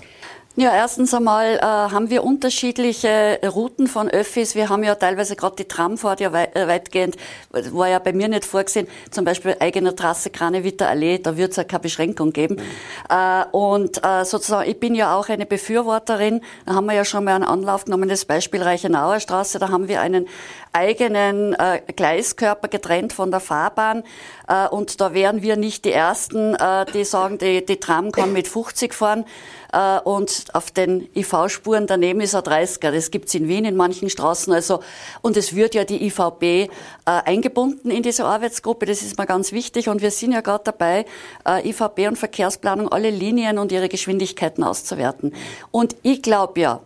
Ja, 0.57 0.75
erstens 0.75 1.13
einmal 1.13 1.55
äh, 1.55 1.61
haben 1.61 2.09
wir 2.09 2.25
unterschiedliche 2.25 3.39
Routen 3.41 3.87
von 3.87 4.09
Öffis. 4.09 4.53
Wir 4.53 4.67
haben 4.67 4.83
ja 4.83 4.95
teilweise 4.95 5.37
gerade 5.37 5.55
die 5.55 5.65
Tramfahrt 5.65 6.19
ja 6.19 6.33
weit, 6.33 6.57
äh, 6.57 6.67
weitgehend, 6.67 7.15
war 7.51 7.87
ja 7.87 7.99
bei 7.99 8.11
mir 8.11 8.27
nicht 8.27 8.43
vorgesehen, 8.43 8.87
zum 9.11 9.23
Beispiel 9.23 9.55
eigene 9.61 9.95
Trasse 9.95 10.29
Kranewitter 10.29 10.89
Allee, 10.89 11.19
da 11.19 11.37
wird 11.37 11.51
es 11.51 11.55
ja 11.55 11.63
keine 11.63 11.79
Beschränkung 11.79 12.33
geben. 12.33 12.55
Mhm. 12.55 12.61
Äh, 13.09 13.45
und 13.53 14.03
äh, 14.03 14.25
sozusagen, 14.25 14.69
ich 14.69 14.77
bin 14.77 14.93
ja 14.93 15.15
auch 15.15 15.29
eine 15.29 15.45
Befürworterin, 15.45 16.41
da 16.65 16.73
haben 16.73 16.85
wir 16.85 16.95
ja 16.95 17.05
schon 17.05 17.23
mal 17.23 17.35
einen 17.35 17.45
Anlauf 17.45 17.85
genommen, 17.85 18.09
das 18.09 18.25
Beispiel 18.25 18.61
Reichenauer 18.61 19.21
Straße, 19.21 19.57
da 19.57 19.69
haben 19.69 19.87
wir 19.87 20.01
einen 20.01 20.27
eigenen 20.73 21.53
äh, 21.53 21.81
Gleiskörper 21.95 22.67
getrennt 22.67 23.13
von 23.13 23.31
der 23.31 23.39
Fahrbahn. 23.39 24.03
Äh, 24.47 24.67
und 24.67 25.01
da 25.01 25.13
wären 25.13 25.41
wir 25.41 25.55
nicht 25.55 25.85
die 25.85 25.91
Ersten, 25.91 26.55
äh, 26.55 26.85
die 26.93 27.03
sagen, 27.03 27.37
die, 27.37 27.65
die 27.65 27.77
Tram 27.77 28.11
kann 28.11 28.33
mit 28.33 28.47
50 28.47 28.93
fahren. 28.93 29.25
Äh, 29.73 29.99
und 29.99 30.45
auf 30.53 30.71
den 30.71 31.09
IV-Spuren 31.15 31.87
daneben 31.87 32.21
ist 32.21 32.35
ein 32.35 32.43
30er. 32.43 32.91
Das 32.91 33.11
gibt's 33.11 33.33
in 33.33 33.47
Wien 33.47 33.65
in 33.65 33.75
manchen 33.75 34.09
Straßen. 34.09 34.53
Also, 34.53 34.81
und 35.21 35.37
es 35.37 35.55
wird 35.55 35.75
ja 35.75 35.83
die 35.83 36.05
IVB 36.05 36.43
äh, 36.43 36.67
eingebunden 37.05 37.91
in 37.91 38.03
diese 38.03 38.25
Arbeitsgruppe. 38.25 38.85
Das 38.85 39.01
ist 39.01 39.17
mal 39.17 39.25
ganz 39.25 39.51
wichtig. 39.51 39.89
Und 39.89 40.01
wir 40.01 40.11
sind 40.11 40.31
ja 40.31 40.41
gerade 40.41 40.63
dabei, 40.65 41.05
äh, 41.47 41.69
IVB 41.69 42.07
und 42.07 42.17
Verkehrsplanung 42.17 42.89
alle 42.89 43.09
Linien 43.09 43.57
und 43.59 43.71
ihre 43.71 43.89
Geschwindigkeiten 43.89 44.63
auszuwerten. 44.63 45.33
Und 45.71 45.95
ich 46.03 46.21
glaube 46.21 46.59
ja, 46.59 46.81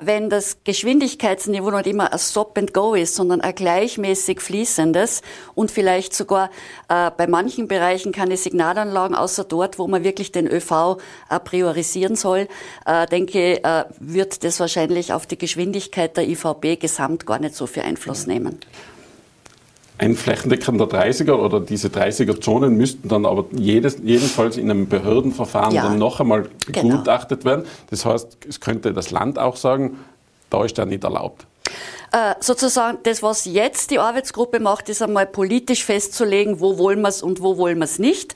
wenn 0.00 0.30
das 0.30 0.58
Geschwindigkeitsniveau 0.64 1.70
nicht 1.70 1.86
immer 1.86 2.12
ein 2.12 2.18
Stop 2.18 2.56
and 2.58 2.74
Go 2.74 2.94
ist, 2.94 3.14
sondern 3.14 3.40
ein 3.40 3.54
gleichmäßig 3.54 4.40
fließendes 4.40 5.22
und 5.54 5.70
vielleicht 5.70 6.14
sogar 6.14 6.50
äh, 6.88 7.10
bei 7.16 7.26
manchen 7.26 7.68
Bereichen 7.68 8.12
keine 8.12 8.36
Signalanlagen, 8.36 9.16
außer 9.16 9.44
dort, 9.44 9.78
wo 9.78 9.86
man 9.86 10.04
wirklich 10.04 10.32
den 10.32 10.46
ÖV 10.46 10.98
äh, 11.30 11.38
priorisieren 11.40 12.16
soll, 12.16 12.48
denke, 13.10 13.60
wird 13.98 14.44
das 14.44 14.60
wahrscheinlich 14.60 15.12
auf 15.12 15.26
die 15.26 15.38
Geschwindigkeit 15.38 16.16
der 16.16 16.28
IVB 16.28 16.80
gesamt 16.80 17.26
gar 17.26 17.38
nicht 17.38 17.54
so 17.54 17.66
viel 17.66 17.82
Einfluss 17.82 18.26
nehmen 18.26 18.60
ein 19.98 20.14
flächendeckender 20.14 20.86
30er 20.86 21.32
oder 21.32 21.60
diese 21.60 21.88
30er-Zonen 21.88 22.76
müssten 22.76 23.08
dann 23.08 23.26
aber 23.26 23.46
jedes, 23.52 23.98
jedenfalls 24.02 24.56
in 24.56 24.70
einem 24.70 24.88
Behördenverfahren 24.88 25.74
ja, 25.74 25.82
dann 25.82 25.98
noch 25.98 26.20
einmal 26.20 26.48
genau. 26.66 26.88
begutachtet 26.88 27.40
genau. 27.40 27.56
werden. 27.56 27.66
Das 27.90 28.04
heißt, 28.04 28.38
es 28.48 28.60
könnte 28.60 28.92
das 28.92 29.10
Land 29.10 29.38
auch 29.38 29.56
sagen, 29.56 29.98
da 30.50 30.64
ist 30.64 30.78
er 30.78 30.86
nicht 30.86 31.04
erlaubt. 31.04 31.46
Äh, 32.12 32.34
sozusagen 32.40 32.98
das, 33.02 33.22
was 33.22 33.44
jetzt 33.44 33.90
die 33.90 33.98
Arbeitsgruppe 33.98 34.60
macht, 34.60 34.88
ist 34.88 35.02
einmal 35.02 35.26
politisch 35.26 35.84
festzulegen, 35.84 36.60
wo 36.60 36.78
wollen 36.78 37.02
wir 37.02 37.08
es 37.08 37.22
und 37.22 37.42
wo 37.42 37.58
wollen 37.58 37.78
wir 37.78 37.84
es 37.84 37.98
nicht. 37.98 38.34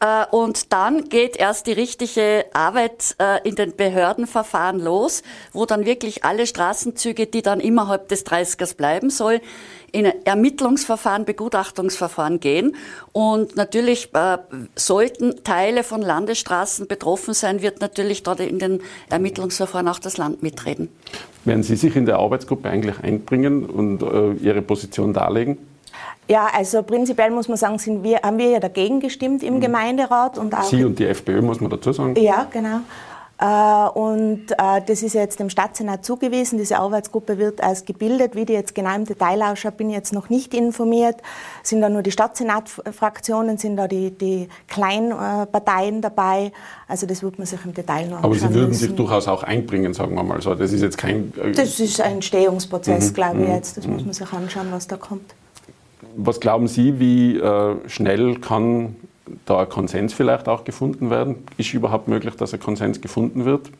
Äh, 0.00 0.24
und 0.30 0.72
dann 0.72 1.08
geht 1.08 1.36
erst 1.36 1.66
die 1.66 1.72
richtige 1.72 2.46
Arbeit 2.52 3.16
äh, 3.18 3.46
in 3.46 3.56
den 3.56 3.76
Behördenverfahren 3.76 4.80
los, 4.80 5.22
wo 5.52 5.66
dann 5.66 5.84
wirklich 5.84 6.24
alle 6.24 6.46
Straßenzüge, 6.46 7.26
die 7.26 7.42
dann 7.42 7.60
innerhalb 7.60 8.08
des 8.08 8.24
30ers 8.24 8.76
bleiben 8.76 9.10
sollen, 9.10 9.40
in 9.94 10.06
Ermittlungsverfahren, 10.24 11.24
Begutachtungsverfahren 11.24 12.40
gehen. 12.40 12.74
Und 13.12 13.54
natürlich 13.56 14.10
äh, 14.12 14.38
sollten 14.74 15.44
Teile 15.44 15.84
von 15.84 16.02
Landesstraßen 16.02 16.88
betroffen 16.88 17.32
sein, 17.32 17.62
wird 17.62 17.80
natürlich 17.80 18.24
dort 18.24 18.40
in 18.40 18.58
den 18.58 18.80
Ermittlungsverfahren 19.08 19.86
auch 19.86 20.00
das 20.00 20.16
Land 20.16 20.42
mitreden. 20.42 20.88
Werden 21.44 21.62
Sie 21.62 21.76
sich 21.76 21.94
in 21.94 22.06
der 22.06 22.18
Arbeitsgruppe 22.18 22.68
eigentlich 22.68 22.98
einbringen 23.02 23.64
und 23.64 24.02
äh, 24.02 24.32
Ihre 24.44 24.62
Position 24.62 25.12
darlegen? 25.12 25.58
Ja, 26.26 26.48
also 26.52 26.82
prinzipiell 26.82 27.30
muss 27.30 27.48
man 27.48 27.56
sagen, 27.56 27.78
sind 27.78 28.02
wir, 28.02 28.20
haben 28.22 28.38
wir 28.38 28.48
ja 28.48 28.60
dagegen 28.60 28.98
gestimmt 28.98 29.42
im 29.42 29.56
mhm. 29.56 29.60
Gemeinderat. 29.60 30.38
Und 30.38 30.54
auch 30.54 30.64
Sie 30.64 30.84
und 30.84 30.98
die 30.98 31.06
FPÖ, 31.06 31.40
muss 31.40 31.60
man 31.60 31.70
dazu 31.70 31.92
sagen. 31.92 32.16
Ja, 32.16 32.46
genau. 32.50 32.80
Äh, 33.38 33.88
und 33.94 34.52
äh, 34.52 34.80
das 34.86 35.02
ist 35.02 35.14
jetzt 35.14 35.40
dem 35.40 35.50
Stadtsenat 35.50 36.04
zugewiesen. 36.04 36.58
Diese 36.58 36.78
Arbeitsgruppe 36.78 37.36
wird 37.38 37.60
erst 37.60 37.86
gebildet. 37.86 38.36
Wie 38.36 38.44
die 38.44 38.52
jetzt 38.52 38.74
genau 38.74 38.94
im 38.94 39.04
Detail 39.04 39.42
ausschaut, 39.42 39.76
bin 39.76 39.90
ich 39.90 39.96
jetzt 39.96 40.12
noch 40.12 40.28
nicht 40.28 40.54
informiert. 40.54 41.16
Sind 41.62 41.80
da 41.80 41.88
nur 41.88 42.02
die 42.02 42.12
Stadtsenatfraktionen, 42.12 43.58
sind 43.58 43.76
da 43.76 43.88
die, 43.88 44.12
die 44.12 44.48
Kleinparteien 44.68 46.00
dabei? 46.00 46.52
Also 46.86 47.06
das 47.06 47.22
wird 47.22 47.38
man 47.38 47.46
sich 47.46 47.58
im 47.64 47.74
Detail 47.74 48.06
noch 48.06 48.18
anschauen 48.18 48.24
Aber 48.24 48.34
Sie 48.34 48.54
würden 48.54 48.68
müssen. 48.68 48.88
sich 48.88 48.94
durchaus 48.94 49.26
auch 49.26 49.42
einbringen, 49.42 49.94
sagen 49.94 50.14
wir 50.14 50.22
mal 50.22 50.40
so. 50.40 50.54
Das 50.54 50.72
ist 50.72 50.82
jetzt 50.82 50.98
kein... 50.98 51.32
Äh 51.42 51.52
das 51.52 51.80
ist 51.80 52.00
ein 52.00 52.14
Entstehungsprozess, 52.14 53.10
mhm. 53.10 53.14
glaube 53.14 53.40
ich 53.40 53.48
mhm. 53.48 53.54
jetzt. 53.54 53.76
Das 53.76 53.86
mhm. 53.86 53.94
muss 53.94 54.04
man 54.04 54.14
sich 54.14 54.32
anschauen, 54.32 54.68
was 54.70 54.86
da 54.86 54.96
kommt. 54.96 55.34
Was 56.16 56.38
glauben 56.38 56.68
Sie, 56.68 57.00
wie 57.00 57.40
schnell 57.88 58.38
kann 58.38 58.94
da 59.46 59.60
ein 59.60 59.68
Konsens 59.68 60.12
vielleicht 60.12 60.48
auch 60.48 60.64
gefunden 60.64 61.10
werden? 61.10 61.46
Ist 61.56 61.72
überhaupt 61.74 62.08
möglich, 62.08 62.34
dass 62.36 62.52
ein 62.54 62.60
Konsens 62.60 63.00
gefunden 63.00 63.44
wird? 63.44 63.70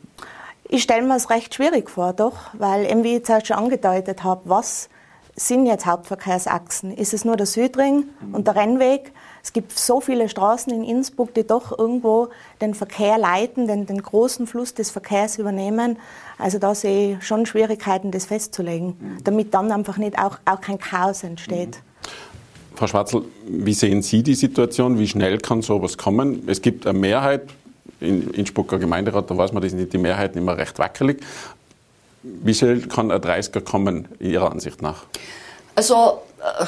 Ich 0.67 0.83
stelle 0.83 1.03
mir 1.03 1.15
es 1.15 1.29
recht 1.29 1.53
schwierig 1.53 1.89
vor, 1.89 2.13
doch, 2.13 2.37
weil, 2.53 2.89
eben 2.89 3.03
wie 3.03 3.17
ich 3.17 3.27
jetzt 3.27 3.47
schon 3.47 3.57
angedeutet 3.57 4.23
habe, 4.23 4.41
was 4.45 4.89
sind 5.35 5.65
jetzt 5.65 5.85
Hauptverkehrsachsen? 5.85 6.95
Ist 6.95 7.13
es 7.13 7.25
nur 7.25 7.35
der 7.35 7.45
Südring 7.45 8.05
und 8.31 8.47
der 8.47 8.55
Rennweg? 8.55 9.11
Es 9.43 9.53
gibt 9.53 9.77
so 9.77 9.99
viele 9.99 10.29
Straßen 10.29 10.73
in 10.73 10.83
Innsbruck, 10.83 11.33
die 11.33 11.45
doch 11.45 11.77
irgendwo 11.77 12.29
den 12.61 12.73
Verkehr 12.73 13.17
leiten, 13.17 13.67
den, 13.67 13.85
den 13.85 14.01
großen 14.01 14.47
Fluss 14.47 14.73
des 14.73 14.91
Verkehrs 14.91 15.37
übernehmen. 15.37 15.99
Also 16.39 16.57
da 16.57 16.73
sehe 16.73 17.17
ich 17.17 17.27
schon 17.27 17.45
Schwierigkeiten, 17.45 18.11
das 18.11 18.25
festzulegen, 18.25 19.19
damit 19.23 19.53
dann 19.53 19.71
einfach 19.71 19.97
nicht 19.97 20.17
auch, 20.17 20.39
auch 20.45 20.61
kein 20.61 20.79
Chaos 20.79 21.23
entsteht. 21.23 21.81
Frau 22.75 22.87
Schwarzel, 22.87 23.23
wie 23.47 23.73
sehen 23.73 24.01
Sie 24.01 24.23
die 24.23 24.35
Situation? 24.35 24.99
Wie 24.99 25.07
schnell 25.07 25.37
kann 25.37 25.61
sowas 25.61 25.97
kommen? 25.97 26.43
Es 26.47 26.61
gibt 26.61 26.85
eine 26.85 26.97
Mehrheit, 26.97 27.43
in 27.99 28.29
Innsbrucker 28.31 28.77
Gemeinderat, 28.77 29.29
da 29.29 29.37
weiß 29.37 29.53
man, 29.53 29.63
da 29.63 29.69
sind 29.69 29.91
die 29.91 29.97
Mehrheiten 29.97 30.37
immer 30.37 30.57
recht 30.57 30.77
wackelig. 30.79 31.21
Wie 32.23 32.53
schnell 32.53 32.81
kann 32.81 33.11
ein 33.11 33.21
30er 33.21 33.61
kommen, 33.61 34.07
Ihrer 34.19 34.51
Ansicht 34.51 34.81
nach? 34.81 35.03
Also, 35.75 36.21
äh, 36.39 36.65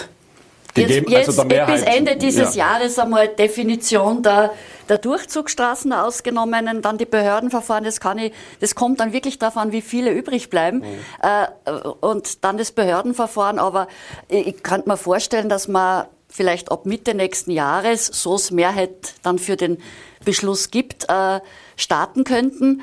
jetzt, 0.78 1.10
jetzt 1.10 1.28
also 1.28 1.44
bis 1.46 1.82
Ende 1.84 2.16
dieses 2.16 2.56
ja. 2.56 2.68
Jahres 2.68 2.98
einmal 3.00 3.28
Definition 3.28 4.24
der, 4.24 4.54
der 4.90 4.98
Durchzugsstraßen 4.98 5.92
ausgenommen, 5.94 6.82
dann 6.82 6.98
die 6.98 7.06
Behördenverfahren, 7.06 7.84
das, 7.84 8.00
kann 8.00 8.18
ich, 8.18 8.34
das 8.60 8.76
kommt 8.76 9.00
dann 9.00 9.14
wirklich 9.14 9.40
darauf 9.40 9.58
an, 9.58 9.72
wie 9.72 9.82
viele 9.82 10.12
übrig 10.12 10.50
bleiben. 10.50 10.80
Mhm. 10.80 10.86
Äh, 11.22 11.72
und 12.02 12.44
dann 12.44 12.58
das 12.58 12.72
Behördenverfahren. 12.72 13.60
Aber 13.60 13.88
ich 14.28 14.64
kann 14.64 14.84
mir 14.86 14.98
vorstellen, 14.98 15.50
dass 15.50 15.68
man 15.68 16.06
vielleicht 16.30 16.72
ab 16.72 16.86
Mitte 16.86 17.14
nächsten 17.14 17.52
Jahres, 17.52 18.08
so 18.08 18.36
es 18.36 18.52
Mehrheit 18.52 19.14
dann 19.24 19.40
für 19.40 19.56
den 19.56 19.78
Beschluss 20.26 20.72
gibt, 20.72 21.10
äh, 21.10 21.40
starten 21.76 22.24
könnten. 22.24 22.82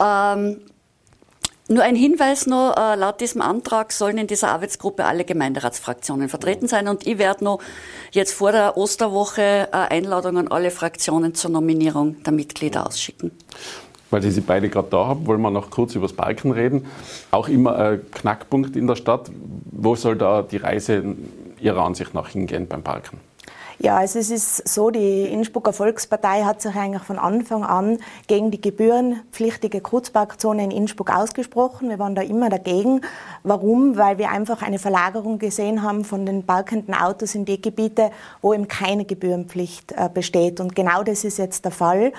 Ähm, 0.00 0.62
nur 1.68 1.82
ein 1.82 1.94
Hinweis 1.94 2.46
noch, 2.46 2.74
äh, 2.76 2.96
laut 2.96 3.20
diesem 3.20 3.42
Antrag 3.42 3.92
sollen 3.92 4.18
in 4.18 4.26
dieser 4.26 4.48
Arbeitsgruppe 4.48 5.04
alle 5.04 5.24
Gemeinderatsfraktionen 5.24 6.28
vertreten 6.28 6.66
sein 6.66 6.88
und 6.88 7.06
ich 7.06 7.18
werde 7.18 7.44
noch 7.44 7.60
jetzt 8.10 8.32
vor 8.32 8.52
der 8.52 8.76
Osterwoche 8.76 9.42
äh, 9.42 9.68
Einladungen 9.72 10.46
an 10.46 10.52
alle 10.52 10.70
Fraktionen 10.70 11.34
zur 11.34 11.50
Nominierung 11.50 12.22
der 12.22 12.32
Mitglieder 12.32 12.86
ausschicken. 12.86 13.30
Weil 14.10 14.24
ich 14.24 14.34
Sie 14.34 14.40
beide 14.40 14.70
gerade 14.70 14.88
da 14.90 15.06
habe, 15.06 15.26
wollen 15.26 15.42
wir 15.42 15.50
noch 15.50 15.68
kurz 15.68 15.94
über 15.94 16.06
das 16.06 16.16
Parken 16.16 16.52
reden. 16.52 16.86
Auch 17.30 17.48
immer 17.48 17.76
ein 17.76 18.10
Knackpunkt 18.10 18.74
in 18.74 18.86
der 18.86 18.96
Stadt. 18.96 19.30
Wo 19.70 19.96
soll 19.96 20.16
da 20.16 20.40
die 20.40 20.56
Reise 20.56 21.16
Ihrer 21.60 21.84
Ansicht 21.84 22.14
nach 22.14 22.30
hingehen 22.30 22.66
beim 22.66 22.82
Parken? 22.82 23.20
Ja, 23.80 23.96
also 23.96 24.18
es 24.18 24.30
ist 24.30 24.68
so, 24.68 24.90
die 24.90 25.22
Innsbrucker 25.26 25.72
Volkspartei 25.72 26.42
hat 26.42 26.60
sich 26.60 26.74
eigentlich 26.74 27.04
von 27.04 27.16
Anfang 27.16 27.62
an 27.62 27.98
gegen 28.26 28.50
die 28.50 28.60
gebührenpflichtige 28.60 29.80
Kurzparkzone 29.80 30.64
in 30.64 30.72
Innsbruck 30.72 31.14
ausgesprochen. 31.14 31.88
Wir 31.88 32.00
waren 32.00 32.16
da 32.16 32.22
immer 32.22 32.50
dagegen. 32.50 33.02
Warum? 33.44 33.96
Weil 33.96 34.18
wir 34.18 34.30
einfach 34.30 34.62
eine 34.62 34.80
Verlagerung 34.80 35.38
gesehen 35.38 35.82
haben 35.82 36.04
von 36.04 36.26
den 36.26 36.44
parkenden 36.44 36.92
Autos 36.92 37.36
in 37.36 37.44
die 37.44 37.62
Gebiete, 37.62 38.10
wo 38.42 38.52
eben 38.52 38.66
keine 38.66 39.04
Gebührenpflicht 39.04 39.92
äh, 39.92 40.10
besteht. 40.12 40.58
Und 40.58 40.74
genau 40.74 41.04
das 41.04 41.22
ist 41.22 41.38
jetzt 41.38 41.64
der 41.64 41.72
Fall. 41.72 42.12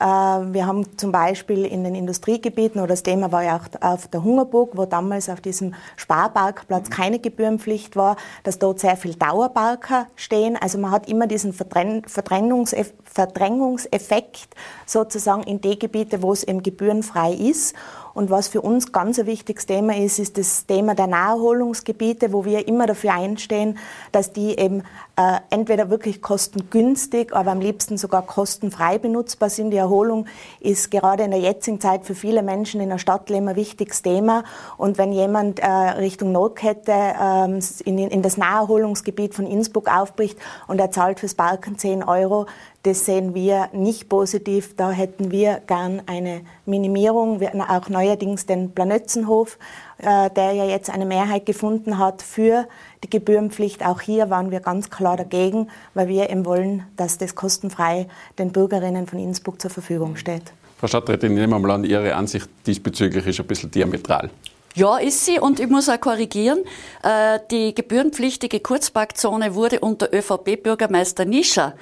Äh, 0.00 0.04
wir 0.04 0.66
haben 0.66 0.98
zum 0.98 1.12
Beispiel 1.12 1.64
in 1.64 1.84
den 1.84 1.94
Industriegebieten, 1.94 2.80
oder 2.80 2.88
das 2.88 3.02
Thema 3.02 3.32
war 3.32 3.44
ja 3.44 3.56
auch 3.56 3.64
auf 3.80 4.08
der 4.08 4.24
Hungerburg, 4.24 4.76
wo 4.76 4.86
damals 4.86 5.28
auf 5.28 5.40
diesem 5.40 5.74
Sparparkplatz 5.96 6.90
keine 6.90 7.18
Gebührenpflicht 7.18 7.96
war, 7.96 8.16
dass 8.42 8.58
dort 8.58 8.80
sehr 8.80 8.96
viel 8.96 9.14
Dauerparker 9.14 10.06
stehen. 10.16 10.56
Also 10.60 10.78
man 10.78 10.90
hat 10.90 11.08
immer 11.08 11.26
diesen 11.26 11.52
Verdrängungseffekt 11.52 14.48
sozusagen 14.86 15.42
in 15.44 15.60
die 15.60 15.78
Gebiete, 15.78 16.22
wo 16.22 16.32
es 16.32 16.44
eben 16.44 16.62
gebührenfrei 16.62 17.32
ist. 17.32 17.74
Und 18.14 18.30
was 18.30 18.46
für 18.46 18.60
uns 18.60 18.92
ganz 18.92 19.18
ein 19.18 19.26
wichtiges 19.26 19.66
Thema 19.66 19.96
ist, 19.96 20.20
ist 20.20 20.38
das 20.38 20.66
Thema 20.66 20.94
der 20.94 21.08
Naherholungsgebiete, 21.08 22.32
wo 22.32 22.44
wir 22.44 22.68
immer 22.68 22.86
dafür 22.86 23.14
einstehen, 23.14 23.76
dass 24.12 24.32
die 24.32 24.56
eben 24.56 24.84
äh, 25.16 25.38
entweder 25.50 25.90
wirklich 25.90 26.22
kostengünstig, 26.22 27.32
aber 27.34 27.52
am 27.52 27.60
liebsten 27.60 27.96
sogar 27.96 28.22
kostenfrei 28.22 28.98
benutzbar 28.98 29.48
sind. 29.48 29.70
Die 29.70 29.76
Erholung 29.76 30.26
ist 30.60 30.90
gerade 30.90 31.22
in 31.22 31.30
der 31.30 31.40
jetzigen 31.40 31.80
Zeit 31.80 32.04
für 32.04 32.14
viele 32.14 32.42
Menschen 32.42 32.80
in 32.80 32.88
der 32.88 32.98
Stadt 32.98 33.30
ein 33.30 33.56
wichtiges 33.56 34.02
Thema. 34.02 34.44
Und 34.76 34.98
wenn 34.98 35.12
jemand 35.12 35.60
äh, 35.60 35.66
Richtung 35.66 36.32
Notkette 36.32 36.92
äh, 36.92 37.60
in, 37.84 37.98
in 37.98 38.22
das 38.22 38.36
Naherholungsgebiet 38.36 39.34
von 39.34 39.46
Innsbruck 39.46 39.88
aufbricht 39.88 40.38
und 40.66 40.80
er 40.80 40.90
zahlt 40.90 41.20
fürs 41.20 41.34
Parken 41.34 41.78
10 41.78 42.02
Euro, 42.02 42.46
das 42.84 43.06
sehen 43.06 43.34
wir 43.34 43.70
nicht 43.72 44.10
positiv. 44.10 44.76
Da 44.76 44.90
hätten 44.90 45.30
wir 45.30 45.62
gern 45.66 46.02
eine 46.06 46.42
Minimierung. 46.66 47.40
Wir, 47.40 47.52
auch 47.54 47.88
neuerdings 47.88 48.44
den 48.44 48.72
Planötzenhof, 48.72 49.58
äh, 49.98 50.30
der 50.30 50.52
ja 50.52 50.64
jetzt 50.64 50.90
eine 50.90 51.06
Mehrheit 51.06 51.46
gefunden 51.46 51.98
hat 51.98 52.22
für 52.22 52.66
die 53.02 53.10
Gebührenpflicht. 53.10 53.84
Auch 53.84 54.00
hier 54.00 54.30
waren 54.30 54.50
wir 54.50 54.60
ganz 54.60 54.90
klar 54.90 55.16
dagegen, 55.16 55.68
weil 55.94 56.08
wir 56.08 56.30
eben 56.30 56.44
wollen, 56.44 56.84
dass 56.96 57.18
das 57.18 57.34
kostenfrei 57.34 58.08
den 58.38 58.52
Bürgerinnen 58.52 59.06
von 59.06 59.18
Innsbruck 59.18 59.60
zur 59.60 59.70
Verfügung 59.70 60.16
steht. 60.16 60.52
Frau 60.78 60.86
Stadträtin, 60.86 61.32
ich 61.32 61.38
nehme 61.38 61.58
mal 61.58 61.70
an, 61.70 61.84
Ihre 61.84 62.14
Ansicht 62.14 62.48
diesbezüglich 62.66 63.26
ist 63.26 63.40
ein 63.40 63.46
bisschen 63.46 63.70
diametral. 63.70 64.30
Ja, 64.76 64.98
ist 64.98 65.24
sie 65.24 65.38
und 65.38 65.60
ich 65.60 65.68
muss 65.68 65.88
auch 65.88 66.00
korrigieren. 66.00 66.58
Äh, 67.04 67.38
die 67.50 67.74
gebührenpflichtige 67.74 68.58
Kurzparkzone 68.58 69.54
wurde 69.54 69.78
unter 69.78 70.12
ÖVP-Bürgermeister 70.12 71.24
Nischer 71.24 71.74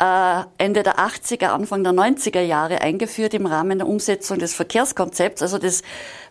Ende 0.00 0.82
der 0.84 0.98
80er, 0.98 1.46
Anfang 1.46 1.82
der 1.82 1.92
90er 1.92 2.40
Jahre 2.40 2.82
eingeführt 2.82 3.34
im 3.34 3.46
Rahmen 3.46 3.78
der 3.78 3.88
Umsetzung 3.88 4.38
des 4.38 4.54
Verkehrskonzepts. 4.54 5.42
Also 5.42 5.58
das 5.58 5.82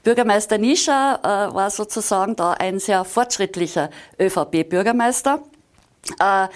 Bürgermeister 0.03 0.57
Nischer 0.57 1.19
äh, 1.21 1.53
war 1.53 1.69
sozusagen 1.69 2.37
da 2.37 2.53
ein 2.53 2.79
sehr 2.79 3.03
fortschrittlicher 3.03 3.89
ÖVP-Bürgermeister. 4.19 5.43
Äh, 6.19 6.47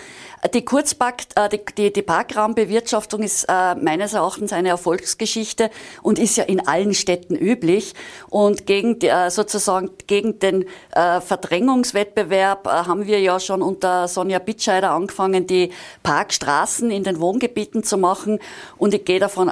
die 0.54 0.66
Kurzpark, 0.66 1.24
äh, 1.36 1.50
die, 1.50 1.62
die, 1.78 1.94
die 1.94 2.02
Parkraumbewirtschaftung 2.02 3.24
ist 3.24 3.46
äh, 3.46 3.76
meines 3.76 4.14
Erachtens 4.14 4.54
eine 4.54 4.70
Erfolgsgeschichte 4.70 5.70
und 6.02 6.20
ist 6.20 6.38
ja 6.38 6.44
in 6.46 6.68
allen 6.68 6.94
Städten 6.94 7.36
üblich. 7.36 7.94
Und 8.30 8.66
gegen 8.66 9.00
sozusagen 9.30 9.90
gegen 10.08 10.40
den 10.40 10.66
Verdrängungswettbewerb 10.92 12.68
haben 12.68 13.06
wir 13.06 13.20
ja 13.20 13.40
schon 13.40 13.62
unter 13.62 14.08
Sonja 14.08 14.40
Bitscheider 14.40 14.92
angefangen, 14.92 15.48
die 15.48 15.72
Parkstraßen 16.04 16.92
in 16.92 17.04
den 17.04 17.20
Wohngebieten 17.20 17.84
zu 17.84 17.98
machen. 17.98 18.40
Und 18.78 18.94
ich 18.94 19.06
gehe 19.06 19.20
davon 19.20 19.52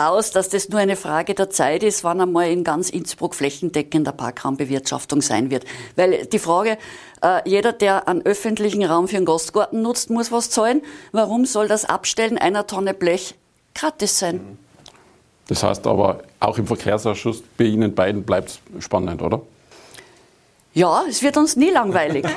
aus, 0.00 0.30
dass 0.30 0.48
das 0.48 0.68
nur 0.68 0.80
eine 0.80 0.96
Frage 0.96 1.34
der 1.34 1.50
Zeit 1.50 1.82
ist, 1.82 2.04
wann 2.04 2.20
einmal 2.20 2.50
in 2.50 2.64
ganz 2.64 2.90
Innsbruck 2.90 3.34
flächendeckender 3.34 4.12
Parkraumbewirtschaftung 4.12 5.20
sein 5.20 5.50
wird. 5.50 5.64
Weil 5.96 6.26
die 6.26 6.38
Frage, 6.38 6.78
äh, 7.22 7.48
jeder, 7.48 7.72
der 7.72 8.08
einen 8.08 8.22
öffentlichen 8.22 8.84
Raum 8.84 9.08
für 9.08 9.16
einen 9.16 9.26
Gastgarten 9.26 9.82
nutzt, 9.82 10.10
muss 10.10 10.32
was 10.32 10.50
zahlen. 10.50 10.82
Warum 11.12 11.44
soll 11.44 11.68
das 11.68 11.84
Abstellen 11.84 12.38
einer 12.38 12.66
Tonne 12.66 12.94
Blech 12.94 13.34
gratis 13.74 14.18
sein? 14.18 14.58
Das 15.48 15.62
heißt 15.62 15.86
aber, 15.86 16.22
auch 16.38 16.58
im 16.58 16.66
Verkehrsausschuss 16.66 17.42
bei 17.58 17.64
Ihnen 17.64 17.94
beiden 17.94 18.22
bleibt 18.22 18.60
es 18.78 18.84
spannend, 18.84 19.20
oder? 19.20 19.42
Ja, 20.72 21.02
es 21.08 21.22
wird 21.22 21.36
uns 21.36 21.56
nie 21.56 21.70
langweilig. 21.70 22.24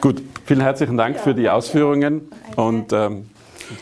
Gut, 0.00 0.22
vielen 0.44 0.60
herzlichen 0.60 0.96
Dank 0.96 1.16
ja. 1.16 1.22
für 1.22 1.34
die 1.34 1.50
Ausführungen 1.50 2.30
und 2.54 2.92
ähm, 2.92 3.28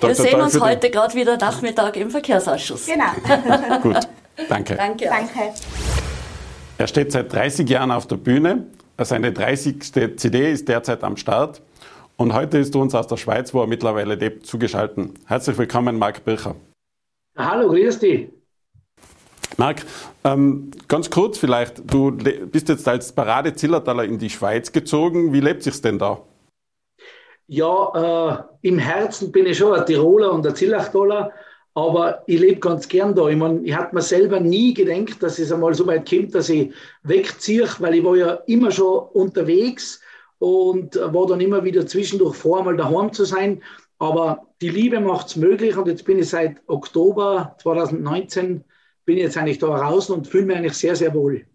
wir 0.00 0.14
sehen 0.14 0.40
uns 0.40 0.58
heute 0.58 0.90
gerade 0.90 1.14
wieder 1.14 1.36
Nachmittag 1.36 1.96
im 1.96 2.10
Verkehrsausschuss. 2.10 2.86
Genau. 2.86 3.80
Gut, 3.82 4.08
danke. 4.48 4.76
Danke. 4.76 5.04
danke. 5.04 5.40
Er 6.78 6.86
steht 6.86 7.12
seit 7.12 7.32
30 7.32 7.68
Jahren 7.68 7.90
auf 7.90 8.06
der 8.06 8.16
Bühne. 8.16 8.64
Seine 9.00 9.32
30. 9.32 10.16
CD 10.16 10.50
ist 10.50 10.68
derzeit 10.68 11.04
am 11.04 11.16
Start. 11.16 11.62
Und 12.16 12.34
heute 12.34 12.58
ist 12.58 12.74
er 12.74 12.80
uns 12.80 12.96
aus 12.96 13.06
der 13.06 13.16
Schweiz, 13.16 13.54
wo 13.54 13.60
er 13.60 13.68
mittlerweile 13.68 14.16
lebt, 14.16 14.44
zugeschaltet. 14.44 15.10
Herzlich 15.26 15.56
willkommen, 15.56 15.98
Marc 15.98 16.24
Bircher. 16.24 16.56
Hallo, 17.36 17.68
grüß 17.68 18.00
dich. 18.00 18.28
Marc, 19.56 19.84
ähm, 20.24 20.72
ganz 20.88 21.10
kurz 21.10 21.38
vielleicht, 21.38 21.82
du 21.86 22.10
bist 22.10 22.68
jetzt 22.68 22.88
als 22.88 23.12
Parade-Zillertaler 23.12 24.04
in 24.04 24.18
die 24.18 24.30
Schweiz 24.30 24.72
gezogen. 24.72 25.32
Wie 25.32 25.40
lebt 25.40 25.62
sich's 25.62 25.80
denn 25.80 25.98
da? 26.00 26.20
Ja, 27.46 28.48
äh, 28.62 28.68
im 28.68 28.80
Herzen 28.80 29.30
bin 29.30 29.46
ich 29.46 29.58
schon 29.58 29.78
ein 29.78 29.86
Tiroler 29.86 30.32
und 30.32 30.44
ein 30.44 30.56
Zillachtaler, 30.56 31.30
aber 31.78 32.24
ich 32.26 32.40
lebe 32.40 32.58
ganz 32.58 32.88
gern 32.88 33.14
da. 33.14 33.28
Ich, 33.28 33.36
mein, 33.36 33.64
ich 33.64 33.74
hatte 33.74 33.94
mir 33.94 34.02
selber 34.02 34.40
nie 34.40 34.74
gedacht, 34.74 35.22
dass 35.22 35.38
es 35.38 35.52
einmal 35.52 35.74
so 35.74 35.86
weit 35.86 36.08
kommt, 36.08 36.34
dass 36.34 36.48
ich 36.48 36.72
wegziehe, 37.04 37.68
weil 37.78 37.94
ich 37.94 38.04
war 38.04 38.16
ja 38.16 38.32
immer 38.46 38.72
schon 38.72 39.06
unterwegs 39.12 40.00
und 40.38 40.96
war 40.96 41.26
dann 41.26 41.40
immer 41.40 41.62
wieder 41.62 41.86
zwischendurch 41.86 42.36
vor, 42.36 42.64
mal 42.64 42.76
daheim 42.76 43.12
zu 43.12 43.24
sein. 43.24 43.62
Aber 44.00 44.48
die 44.60 44.70
Liebe 44.70 44.98
macht 44.98 45.28
es 45.28 45.36
möglich 45.36 45.76
und 45.76 45.86
jetzt 45.86 46.04
bin 46.04 46.18
ich 46.18 46.28
seit 46.28 46.56
Oktober 46.66 47.56
2019 47.62 48.64
bin 49.04 49.16
jetzt 49.16 49.36
eigentlich 49.36 49.58
da 49.58 49.68
raus 49.68 50.10
und 50.10 50.26
fühle 50.26 50.46
mich 50.46 50.56
eigentlich 50.56 50.74
sehr, 50.74 50.96
sehr 50.96 51.14
wohl. 51.14 51.46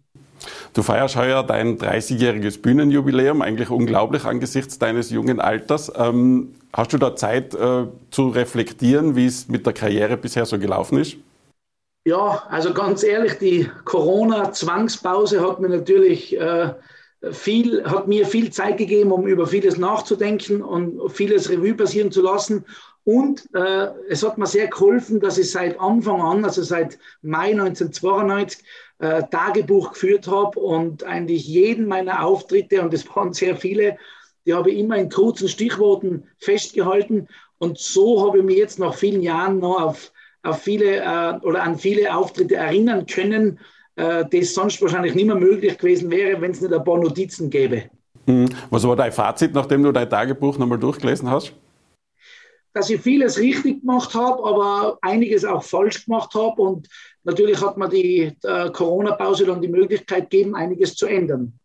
Du 0.74 0.82
feierst 0.82 1.14
heuer 1.14 1.44
dein 1.44 1.78
30-jähriges 1.78 2.60
Bühnenjubiläum, 2.60 3.42
eigentlich 3.42 3.70
unglaublich 3.70 4.24
angesichts 4.24 4.76
deines 4.80 5.08
jungen 5.10 5.40
Alters. 5.40 5.92
Ähm, 5.94 6.56
hast 6.72 6.92
du 6.92 6.98
da 6.98 7.14
Zeit 7.14 7.54
äh, 7.54 7.86
zu 8.10 8.28
reflektieren, 8.30 9.14
wie 9.14 9.26
es 9.26 9.46
mit 9.46 9.66
der 9.66 9.72
Karriere 9.72 10.16
bisher 10.16 10.46
so 10.46 10.58
gelaufen 10.58 10.98
ist? 10.98 11.16
Ja, 12.04 12.42
also 12.50 12.74
ganz 12.74 13.04
ehrlich, 13.04 13.38
die 13.38 13.70
Corona-Zwangspause 13.84 15.46
hat 15.46 15.60
mir 15.60 15.68
natürlich 15.68 16.36
äh, 16.36 16.74
viel, 17.30 17.84
hat 17.84 18.08
mir 18.08 18.26
viel 18.26 18.50
Zeit 18.50 18.76
gegeben, 18.76 19.12
um 19.12 19.28
über 19.28 19.46
vieles 19.46 19.78
nachzudenken 19.78 20.60
und 20.60 21.08
vieles 21.12 21.50
Revue 21.50 21.74
passieren 21.74 22.10
zu 22.10 22.20
lassen. 22.20 22.64
Und 23.04 23.48
äh, 23.54 23.90
es 24.08 24.26
hat 24.26 24.38
mir 24.38 24.46
sehr 24.46 24.66
geholfen, 24.66 25.20
dass 25.20 25.38
ich 25.38 25.52
seit 25.52 25.78
Anfang 25.78 26.20
an, 26.20 26.44
also 26.44 26.62
seit 26.62 26.98
Mai 27.22 27.50
1992, 27.50 28.64
äh, 28.98 29.22
Tagebuch 29.30 29.92
geführt 29.92 30.26
habe 30.26 30.58
und 30.58 31.04
eigentlich 31.04 31.46
jeden 31.46 31.86
meiner 31.86 32.24
Auftritte, 32.24 32.82
und 32.82 32.94
es 32.94 33.08
waren 33.16 33.32
sehr 33.32 33.56
viele, 33.56 33.96
die 34.46 34.54
habe 34.54 34.70
ich 34.70 34.78
immer 34.78 34.96
in 34.96 35.08
kurzen 35.08 35.48
Stichworten 35.48 36.24
festgehalten. 36.38 37.28
Und 37.58 37.78
so 37.78 38.26
habe 38.26 38.38
ich 38.38 38.44
mich 38.44 38.58
jetzt 38.58 38.78
nach 38.78 38.94
vielen 38.94 39.22
Jahren 39.22 39.58
noch 39.58 39.80
auf, 39.80 40.12
auf 40.42 40.62
viele 40.62 40.96
äh, 40.96 41.46
oder 41.46 41.62
an 41.62 41.78
viele 41.78 42.14
Auftritte 42.14 42.56
erinnern 42.56 43.06
können, 43.06 43.58
äh, 43.96 44.24
das 44.30 44.54
sonst 44.54 44.82
wahrscheinlich 44.82 45.14
nicht 45.14 45.26
mehr 45.26 45.36
möglich 45.36 45.78
gewesen 45.78 46.10
wäre, 46.10 46.40
wenn 46.40 46.50
es 46.50 46.60
nicht 46.60 46.74
ein 46.74 46.84
paar 46.84 46.98
Notizen 46.98 47.48
gäbe. 47.48 47.84
Hm. 48.26 48.48
Was 48.70 48.86
war 48.86 48.96
dein 48.96 49.12
Fazit, 49.12 49.54
nachdem 49.54 49.82
du 49.82 49.92
dein 49.92 50.08
Tagebuch 50.08 50.58
nochmal 50.58 50.78
durchgelesen 50.78 51.30
hast? 51.30 51.54
dass 52.74 52.90
ich 52.90 53.00
vieles 53.00 53.38
richtig 53.38 53.80
gemacht 53.80 54.14
habe, 54.14 54.44
aber 54.44 54.98
einiges 55.00 55.44
auch 55.44 55.62
falsch 55.62 56.04
gemacht 56.04 56.34
habe. 56.34 56.60
Und 56.60 56.88
natürlich 57.24 57.60
hat 57.60 57.76
man 57.76 57.90
die 57.90 58.32
äh, 58.42 58.70
Corona-Pause 58.70 59.46
dann 59.46 59.60
die 59.60 59.68
Möglichkeit 59.68 60.30
gegeben, 60.30 60.54
einiges 60.54 60.94
zu 60.94 61.06
ändern. 61.06 61.58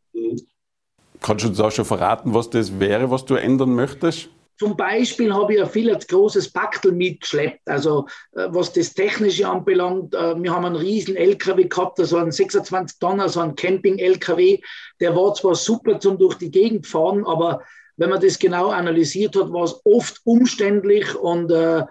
Kannst 1.22 1.44
du 1.44 1.50
uns 1.50 1.60
auch 1.60 1.72
schon 1.72 1.86
verraten, 1.86 2.34
was 2.34 2.50
das 2.50 2.80
wäre, 2.80 3.12
was 3.12 3.26
du 3.26 3.36
ändern 3.36 3.76
möchtest? 3.76 4.30
Zum 4.58 4.76
Beispiel 4.76 5.34
habe 5.34 5.54
ich 5.54 5.62
ein 5.62 5.70
viel 5.70 5.96
großes 5.96 6.52
Baktel 6.52 6.92
mitgeschleppt. 6.92 7.62
Also 7.66 8.08
äh, 8.34 8.48
was 8.50 8.74
das 8.74 8.94
Technische 8.94 9.48
anbelangt, 9.48 10.14
äh, 10.14 10.36
wir 10.42 10.54
haben 10.54 10.66
einen 10.66 10.76
riesen 10.76 11.16
LKW 11.16 11.64
gehabt, 11.66 11.98
das 11.98 12.12
war 12.12 12.24
ein 12.24 12.32
26 12.32 13.00
Tonner, 13.00 13.30
so 13.30 13.40
ein 13.40 13.56
Camping-LKW. 13.56 14.60
Der 15.00 15.16
war 15.16 15.34
zwar 15.34 15.56
super 15.56 16.00
zum 16.00 16.18
durch 16.18 16.36
die 16.36 16.52
Gegend 16.52 16.88
fahren, 16.88 17.26
aber 17.26 17.64
wenn 18.00 18.10
man 18.10 18.22
das 18.22 18.40
genau 18.40 18.70
analysiert 18.70 19.36
hat, 19.36 19.52
war 19.52 19.66
es 19.66 19.82
oft 19.84 20.22
umständlich 20.24 21.14
und 21.16 21.52
äh, 21.52 21.84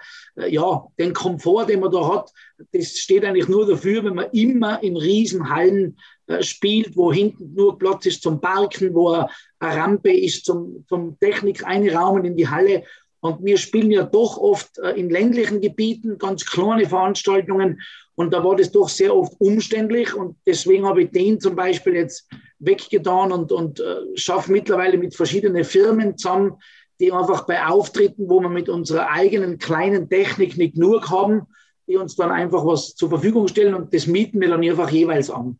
ja, 0.49 0.87
den 0.99 1.13
Komfort, 1.13 1.67
den 1.67 1.81
man 1.81 1.93
da 1.93 2.09
hat, 2.09 2.33
das 2.73 2.97
steht 2.99 3.25
eigentlich 3.25 3.49
nur 3.49 3.67
dafür, 3.67 4.03
wenn 4.05 4.15
man 4.15 4.31
immer 4.33 4.83
in 4.83 4.97
Riesenhallen 4.97 5.99
äh, 6.27 6.43
spielt, 6.43 6.97
wo 6.97 7.13
hinten 7.13 7.53
nur 7.55 7.79
Platz 7.79 8.07
ist 8.07 8.23
zum 8.23 8.41
Parken, 8.41 8.95
wo 8.95 9.11
eine 9.11 9.29
Rampe 9.61 10.11
ist 10.11 10.47
zum, 10.47 10.87
zum 10.89 11.19
Technik 11.21 11.67
einraumen 11.67 12.25
in 12.25 12.37
die 12.37 12.49
Halle. 12.49 12.85
Und 13.21 13.45
wir 13.45 13.59
spielen 13.59 13.91
ja 13.91 14.05
doch 14.05 14.39
oft 14.39 14.79
äh, 14.79 14.93
in 14.93 15.11
ländlichen 15.11 15.61
Gebieten 15.61 16.17
ganz 16.17 16.47
kleine 16.47 16.89
Veranstaltungen 16.89 17.83
und 18.15 18.33
da 18.33 18.43
war 18.43 18.57
das 18.57 18.73
doch 18.73 18.89
sehr 18.89 19.15
oft 19.15 19.35
umständlich 19.41 20.15
und 20.15 20.37
deswegen 20.47 20.87
habe 20.87 21.03
ich 21.03 21.11
den 21.11 21.39
zum 21.39 21.55
Beispiel 21.55 21.95
jetzt 21.95 22.27
weggetan 22.59 23.33
und, 23.33 23.53
und 23.53 23.81
äh, 23.81 23.97
schaffe 24.15 24.53
mittlerweile 24.53 24.99
mit 24.99 25.15
verschiedenen 25.15 25.65
Firmen 25.65 26.17
zusammen, 26.17 26.55
die 27.01 27.13
einfach 27.13 27.47
bei 27.47 27.65
Auftritten, 27.65 28.29
wo 28.29 28.41
wir 28.41 28.49
mit 28.49 28.69
unserer 28.69 29.11
eigenen 29.11 29.59
kleinen 29.59 30.09
Technik 30.09 30.57
nicht 30.57 30.75
genug 30.75 31.11
haben, 31.11 31.43
die 31.87 31.97
uns 31.97 32.17
dann 32.17 32.31
einfach 32.31 32.65
was 32.67 32.95
zur 32.95 33.09
Verfügung 33.09 33.49
stellen 33.49 33.75
und 33.75 33.95
das 33.95 34.07
mieten 34.07 34.41
wir 34.41 34.49
dann 34.49 34.65
einfach 34.65 34.91
jeweils 34.91 35.31
an. 35.31 35.59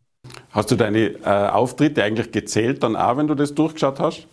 Hast 0.51 0.71
du 0.71 0.75
deine 0.75 1.15
äh, 1.23 1.49
Auftritte 1.49 2.03
eigentlich 2.03 2.31
gezählt 2.31 2.83
dann 2.83 2.95
auch, 2.95 3.17
wenn 3.17 3.27
du 3.27 3.35
das 3.35 3.53
durchgeschaut 3.53 3.99
hast? 3.99 4.27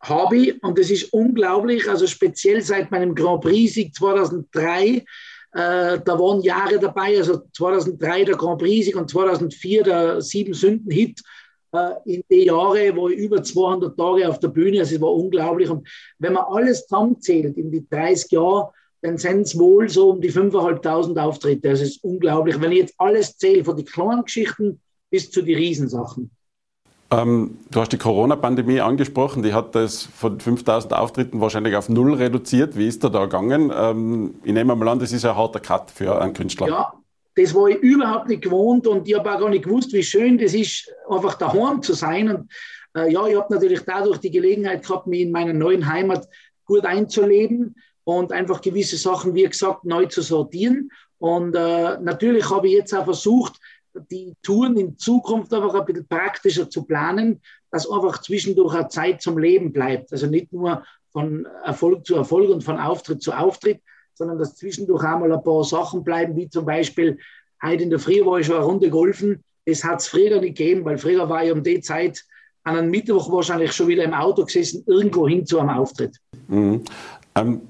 Habe 0.00 0.36
ich 0.36 0.62
und 0.62 0.78
das 0.78 0.90
ist 0.90 1.12
unglaublich, 1.14 1.88
also 1.88 2.06
speziell 2.06 2.60
seit 2.60 2.90
meinem 2.90 3.14
Grand 3.14 3.40
Prix-Sieg 3.40 3.94
2003 3.94 5.02
äh, 5.54 6.00
da 6.04 6.18
waren 6.18 6.42
Jahre 6.42 6.80
dabei, 6.80 7.16
also 7.16 7.42
2003 7.56 8.24
der 8.24 8.36
Grand 8.36 8.58
Prix 8.58 8.92
und 8.94 9.08
2004 9.08 9.84
der 9.84 10.20
Sieben 10.20 10.52
Sünden 10.52 10.90
Hit. 10.90 11.20
Äh, 11.20 11.22
in 12.04 12.22
die 12.30 12.44
Jahre, 12.44 12.94
wo 12.96 13.08
ich 13.08 13.18
über 13.18 13.42
200 13.42 13.96
Tage 13.96 14.28
auf 14.28 14.38
der 14.38 14.48
Bühne, 14.48 14.80
also 14.80 14.94
es 14.94 15.00
war 15.00 15.12
unglaublich. 15.12 15.70
Und 15.70 15.86
wenn 16.18 16.32
man 16.32 16.44
alles 16.44 16.86
zusammenzählt 16.86 17.56
in 17.56 17.70
die 17.70 17.86
30 17.88 18.32
Jahre, 18.32 18.70
dann 19.02 19.18
sind 19.18 19.42
es 19.42 19.58
wohl 19.58 19.88
so 19.88 20.10
um 20.10 20.20
die 20.20 20.32
5.500 20.32 21.18
Auftritte. 21.18 21.68
Das 21.68 21.80
ist 21.80 22.02
unglaublich. 22.02 22.60
Wenn 22.60 22.72
ich 22.72 22.78
jetzt 22.78 22.94
alles 22.98 23.36
zähle, 23.36 23.64
von 23.64 23.76
den 23.76 23.84
kleinen 23.84 24.24
Geschichten 24.24 24.80
bis 25.10 25.30
zu 25.30 25.42
den 25.42 25.56
Riesensachen. 25.56 26.30
Ähm, 27.10 27.58
du 27.70 27.80
hast 27.80 27.92
die 27.92 27.98
Corona-Pandemie 27.98 28.80
angesprochen, 28.80 29.42
die 29.42 29.52
hat 29.52 29.74
das 29.74 30.02
von 30.02 30.40
5000 30.40 30.94
Auftritten 30.94 31.40
wahrscheinlich 31.40 31.76
auf 31.76 31.88
null 31.88 32.14
reduziert. 32.14 32.76
Wie 32.76 32.88
ist 32.88 33.04
da 33.04 33.10
da 33.10 33.24
gegangen? 33.24 33.70
Ähm, 33.74 34.36
ich 34.42 34.52
nehme 34.52 34.74
mal 34.74 34.88
an, 34.88 34.98
das 34.98 35.12
ist 35.12 35.24
ein 35.24 35.36
harter 35.36 35.60
Cut 35.60 35.90
für 35.90 36.20
einen 36.20 36.32
Künstler. 36.32 36.68
Ja, 36.68 36.92
das 37.36 37.54
war 37.54 37.68
ich 37.68 37.78
überhaupt 37.78 38.28
nicht 38.28 38.42
gewohnt 38.42 38.86
und 38.86 39.08
ich 39.08 39.14
habe 39.14 39.32
auch 39.32 39.40
gar 39.40 39.48
nicht 39.48 39.64
gewusst, 39.64 39.92
wie 39.92 40.02
schön 40.02 40.38
das 40.38 40.54
ist, 40.54 40.90
einfach 41.08 41.34
daheim 41.34 41.82
zu 41.82 41.92
sein. 41.92 42.28
Und 42.28 42.52
äh, 42.96 43.12
ja, 43.12 43.26
ich 43.26 43.36
habe 43.36 43.52
natürlich 43.52 43.80
dadurch 43.80 44.18
die 44.18 44.30
Gelegenheit 44.30 44.86
gehabt, 44.86 45.06
mich 45.06 45.22
in 45.22 45.32
meiner 45.32 45.52
neuen 45.52 45.86
Heimat 45.86 46.28
gut 46.64 46.84
einzuleben 46.84 47.74
und 48.04 48.32
einfach 48.32 48.60
gewisse 48.60 48.96
Sachen, 48.96 49.34
wie 49.34 49.44
gesagt, 49.44 49.84
neu 49.84 50.06
zu 50.06 50.22
sortieren. 50.22 50.90
Und 51.18 51.56
äh, 51.56 51.98
natürlich 52.00 52.48
habe 52.50 52.68
ich 52.68 52.74
jetzt 52.74 52.94
auch 52.94 53.04
versucht, 53.04 53.58
die 54.10 54.34
Touren 54.42 54.76
in 54.76 54.98
Zukunft 54.98 55.52
einfach 55.52 55.74
ein 55.74 55.84
bisschen 55.84 56.06
praktischer 56.06 56.68
zu 56.68 56.84
planen, 56.84 57.40
dass 57.70 57.90
einfach 57.90 58.20
zwischendurch 58.20 58.74
eine 58.74 58.88
Zeit 58.88 59.22
zum 59.22 59.38
Leben 59.38 59.72
bleibt. 59.72 60.12
Also 60.12 60.26
nicht 60.26 60.52
nur 60.52 60.84
von 61.12 61.46
Erfolg 61.64 62.04
zu 62.04 62.16
Erfolg 62.16 62.50
und 62.50 62.62
von 62.62 62.78
Auftritt 62.78 63.22
zu 63.22 63.32
Auftritt, 63.32 63.80
sondern 64.14 64.38
dass 64.38 64.56
zwischendurch 64.56 65.04
einmal 65.04 65.32
ein 65.32 65.42
paar 65.42 65.64
Sachen 65.64 66.04
bleiben, 66.04 66.36
wie 66.36 66.48
zum 66.48 66.64
Beispiel, 66.64 67.18
heute 67.62 67.82
in 67.82 67.90
der 67.90 67.98
Früh 67.98 68.24
war 68.24 68.38
ich 68.38 68.46
schon 68.46 68.56
eine 68.56 68.64
Runde 68.64 68.90
golfen. 68.90 69.42
Das 69.66 69.84
hat 69.84 70.00
es 70.00 70.08
früher 70.08 70.40
nicht 70.40 70.56
gegeben, 70.56 70.84
weil 70.84 70.98
früher 70.98 71.28
war 71.28 71.44
ich 71.44 71.52
um 71.52 71.62
die 71.62 71.80
Zeit 71.80 72.24
an 72.64 72.76
einem 72.76 72.90
Mittwoch 72.90 73.30
wahrscheinlich 73.30 73.72
schon 73.72 73.88
wieder 73.88 74.04
im 74.04 74.14
Auto 74.14 74.44
gesessen, 74.44 74.84
irgendwo 74.86 75.28
hin 75.28 75.44
zu 75.46 75.58
einem 75.58 75.70
Auftritt. 75.70 76.16
Mhm. 76.48 76.82
Ähm, 77.34 77.60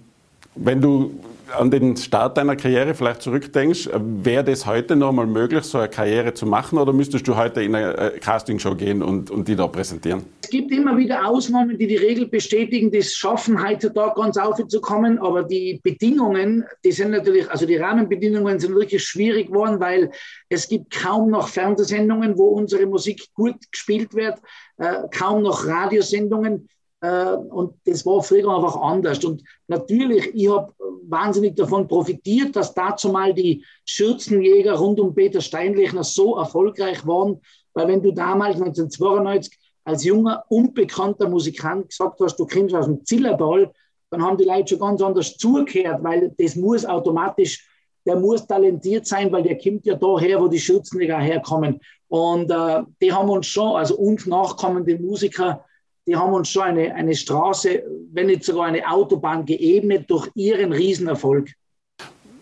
wenn 0.54 0.80
du 0.80 1.12
an 1.52 1.70
den 1.70 1.96
Start 1.96 2.36
deiner 2.36 2.56
Karriere 2.56 2.94
vielleicht 2.94 3.22
zurückdenkst, 3.22 3.90
wäre 3.94 4.44
das 4.44 4.66
heute 4.66 4.96
noch 4.96 5.12
mal 5.12 5.26
möglich, 5.26 5.64
so 5.64 5.78
eine 5.78 5.88
Karriere 5.88 6.34
zu 6.34 6.46
machen 6.46 6.78
oder 6.78 6.92
müsstest 6.92 7.26
du 7.28 7.36
heute 7.36 7.62
in 7.62 7.74
eine 7.74 7.96
äh, 7.96 8.18
Castingshow 8.18 8.74
gehen 8.74 9.02
und, 9.02 9.30
und 9.30 9.46
die 9.48 9.56
da 9.56 9.66
präsentieren? 9.66 10.24
Es 10.42 10.50
gibt 10.50 10.72
immer 10.72 10.96
wieder 10.96 11.26
Ausnahmen, 11.26 11.78
die 11.78 11.86
die 11.86 11.96
Regel 11.96 12.26
bestätigen, 12.26 12.90
das 12.90 13.14
schaffen 13.14 13.62
heutzutage 13.62 14.20
ganz 14.20 14.36
aufzukommen, 14.36 15.18
aber 15.18 15.42
die 15.42 15.80
Bedingungen, 15.82 16.64
die 16.84 16.92
sind 16.92 17.10
natürlich, 17.10 17.50
also 17.50 17.66
die 17.66 17.76
Rahmenbedingungen 17.76 18.58
sind 18.60 18.74
wirklich 18.74 19.04
schwierig 19.04 19.48
geworden, 19.48 19.80
weil 19.80 20.10
es 20.48 20.68
gibt 20.68 20.92
kaum 20.92 21.30
noch 21.30 21.48
Fernsehsendungen, 21.48 22.36
wo 22.38 22.48
unsere 22.48 22.86
Musik 22.86 23.22
gut 23.34 23.56
gespielt 23.70 24.14
wird, 24.14 24.38
äh, 24.78 24.94
kaum 25.10 25.42
noch 25.42 25.66
Radiosendungen. 25.66 26.68
Äh, 27.04 27.36
und 27.36 27.74
das 27.84 28.06
war 28.06 28.22
früher 28.22 28.48
einfach 28.48 28.76
anders. 28.76 29.22
Und 29.24 29.42
natürlich, 29.68 30.34
ich 30.34 30.50
habe 30.50 30.72
wahnsinnig 31.06 31.54
davon 31.54 31.86
profitiert, 31.86 32.56
dass 32.56 32.72
dazu 32.72 33.10
mal 33.10 33.34
die 33.34 33.62
Schürzenjäger 33.84 34.74
rund 34.74 34.98
um 35.00 35.14
Peter 35.14 35.40
Steinlechner 35.42 36.04
so 36.04 36.36
erfolgreich 36.36 37.06
waren. 37.06 37.40
Weil 37.74 37.88
wenn 37.88 38.02
du 38.02 38.12
damals 38.12 38.56
1992 38.56 39.58
als 39.84 40.04
junger, 40.04 40.44
unbekannter 40.48 41.28
Musikant 41.28 41.90
gesagt 41.90 42.20
hast, 42.20 42.36
du 42.36 42.46
kommst 42.46 42.74
aus 42.74 42.86
dem 42.86 43.04
Zillerball, 43.04 43.70
dann 44.10 44.22
haben 44.22 44.38
die 44.38 44.44
Leute 44.44 44.68
schon 44.68 44.78
ganz 44.78 45.02
anders 45.02 45.36
zugehört, 45.36 46.02
weil 46.02 46.32
das 46.38 46.56
muss 46.56 46.86
automatisch, 46.86 47.68
der 48.06 48.16
muss 48.16 48.46
talentiert 48.46 49.06
sein, 49.06 49.30
weil 49.30 49.42
der 49.42 49.58
kommt 49.58 49.84
ja 49.84 49.94
daher, 49.94 50.40
wo 50.40 50.48
die 50.48 50.60
Schürzenjäger 50.60 51.18
herkommen. 51.18 51.80
Und 52.08 52.50
äh, 52.50 52.82
die 53.02 53.12
haben 53.12 53.28
uns 53.28 53.46
schon, 53.46 53.76
also 53.76 53.96
uns 53.96 54.24
nachkommende 54.26 54.98
Musiker, 54.98 55.64
die 56.06 56.16
haben 56.16 56.32
uns 56.32 56.48
schon 56.48 56.62
eine, 56.62 56.94
eine 56.94 57.14
Straße, 57.14 57.82
wenn 58.12 58.26
nicht 58.26 58.44
sogar 58.44 58.66
eine 58.66 58.88
Autobahn 58.88 59.44
geebnet 59.44 60.10
durch 60.10 60.28
ihren 60.34 60.72
Riesenerfolg. 60.72 61.50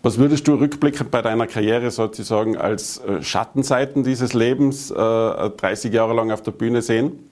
Was 0.01 0.17
würdest 0.17 0.45
du 0.47 0.55
rückblickend 0.55 1.11
bei 1.11 1.21
deiner 1.21 1.47
Karriere 1.47 1.89
sozusagen 1.89 2.57
als 2.57 2.97
äh, 2.97 3.21
Schattenseiten 3.23 4.03
dieses 4.03 4.33
Lebens 4.33 4.91
äh, 4.91 4.93
30 4.95 5.93
Jahre 5.93 6.13
lang 6.13 6.29
auf 6.31 6.41
der 6.41 6.51
Bühne 6.51 6.81
sehen? 6.81 7.29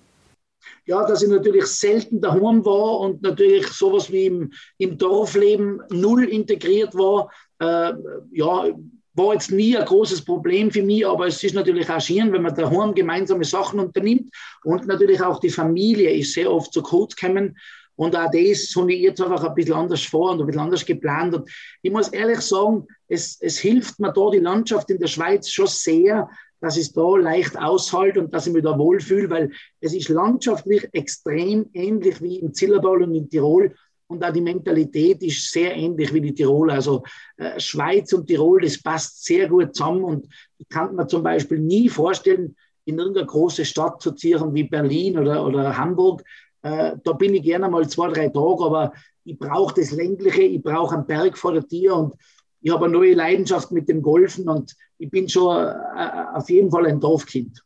Ja, 0.85 1.05
dass 1.05 1.21
ich 1.21 1.29
natürlich 1.29 1.65
selten 1.65 2.21
daheim 2.21 2.65
war 2.65 3.01
und 3.01 3.21
natürlich 3.21 3.67
sowas 3.67 4.09
wie 4.11 4.25
im, 4.25 4.53
im 4.77 4.97
Dorfleben 4.97 5.81
null 5.89 6.23
integriert 6.23 6.95
war. 6.95 7.29
Äh, 7.59 7.93
ja, 8.31 8.67
war 9.13 9.33
jetzt 9.33 9.51
nie 9.51 9.77
ein 9.77 9.85
großes 9.85 10.23
Problem 10.23 10.71
für 10.71 10.83
mich, 10.83 11.05
aber 11.05 11.27
es 11.27 11.43
ist 11.43 11.55
natürlich 11.55 11.89
auch 11.89 11.99
schön, 11.99 12.31
wenn 12.31 12.41
man 12.41 12.55
daheim 12.55 12.93
gemeinsame 12.93 13.43
Sachen 13.43 13.79
unternimmt 13.79 14.33
und 14.63 14.87
natürlich 14.87 15.21
auch 15.21 15.39
die 15.39 15.49
Familie 15.49 16.11
ist 16.11 16.33
sehr 16.33 16.51
oft 16.51 16.73
zu 16.73 16.81
kurz 16.81 17.15
gekommen. 17.15 17.57
Und 17.95 18.15
auch 18.15 18.31
das 18.31 18.73
habe 18.75 18.93
ich 18.93 19.01
jetzt 19.01 19.21
einfach 19.21 19.43
ein 19.43 19.53
bisschen 19.53 19.75
anders 19.75 20.01
vor 20.03 20.31
und 20.31 20.39
ein 20.39 20.47
bisschen 20.47 20.61
anders 20.61 20.85
geplant. 20.85 21.35
Und 21.35 21.49
ich 21.81 21.91
muss 21.91 22.07
ehrlich 22.07 22.39
sagen, 22.39 22.87
es, 23.07 23.37
es 23.41 23.59
hilft 23.59 23.99
mir 23.99 24.11
da 24.13 24.29
die 24.31 24.39
Landschaft 24.39 24.89
in 24.89 24.97
der 24.97 25.07
Schweiz 25.07 25.49
schon 25.49 25.67
sehr, 25.67 26.29
dass 26.61 26.77
es 26.77 26.93
da 26.93 27.15
leicht 27.17 27.57
aushält 27.57 28.17
und 28.17 28.33
dass 28.33 28.47
ich 28.47 28.53
mich 28.53 28.63
da 28.63 28.77
wohlfühle, 28.77 29.29
weil 29.29 29.51
es 29.81 29.93
ist 29.93 30.09
landschaftlich 30.09 30.87
extrem 30.93 31.69
ähnlich 31.73 32.21
wie 32.21 32.39
im 32.39 32.53
Zillertal 32.53 33.03
und 33.03 33.13
in 33.13 33.29
Tirol. 33.29 33.75
Und 34.11 34.25
auch 34.25 34.33
die 34.33 34.41
Mentalität 34.41 35.23
ist 35.23 35.49
sehr 35.51 35.73
ähnlich 35.73 36.13
wie 36.13 36.19
die 36.19 36.33
Tiroler. 36.33 36.73
Also 36.73 37.01
äh, 37.37 37.57
Schweiz 37.57 38.11
und 38.11 38.27
Tirol, 38.27 38.59
das 38.59 38.81
passt 38.81 39.23
sehr 39.23 39.47
gut 39.47 39.73
zusammen. 39.73 40.03
Und 40.03 40.27
ich 40.57 40.67
kann 40.67 40.93
mir 40.95 41.07
zum 41.07 41.23
Beispiel 41.23 41.59
nie 41.59 41.87
vorstellen, 41.87 42.57
in 42.83 42.99
irgendeine 42.99 43.27
große 43.27 43.63
Stadt 43.63 44.01
zu 44.01 44.11
ziehen 44.11 44.53
wie 44.53 44.65
Berlin 44.65 45.17
oder, 45.17 45.45
oder 45.45 45.77
Hamburg. 45.77 46.23
Äh, 46.61 46.97
da 47.01 47.13
bin 47.13 47.33
ich 47.35 47.43
gerne 47.43 47.69
mal 47.69 47.87
zwei, 47.87 48.09
drei 48.09 48.27
Tage, 48.27 48.65
aber 48.65 48.91
ich 49.23 49.39
brauche 49.39 49.75
das 49.79 49.91
Ländliche, 49.91 50.41
ich 50.41 50.61
brauche 50.61 50.95
einen 50.95 51.07
Berg 51.07 51.37
vor 51.37 51.53
der 51.53 51.65
Tür 51.65 51.95
und 51.95 52.15
ich 52.59 52.69
habe 52.69 52.85
eine 52.85 52.93
neue 52.93 53.13
Leidenschaft 53.13 53.71
mit 53.71 53.87
dem 53.87 54.01
Golfen 54.01 54.49
und 54.49 54.75
ich 54.97 55.09
bin 55.09 55.29
schon 55.29 55.55
äh, 55.55 56.09
auf 56.33 56.49
jeden 56.49 56.69
Fall 56.69 56.85
ein 56.85 56.99
Dorfkind. 56.99 57.63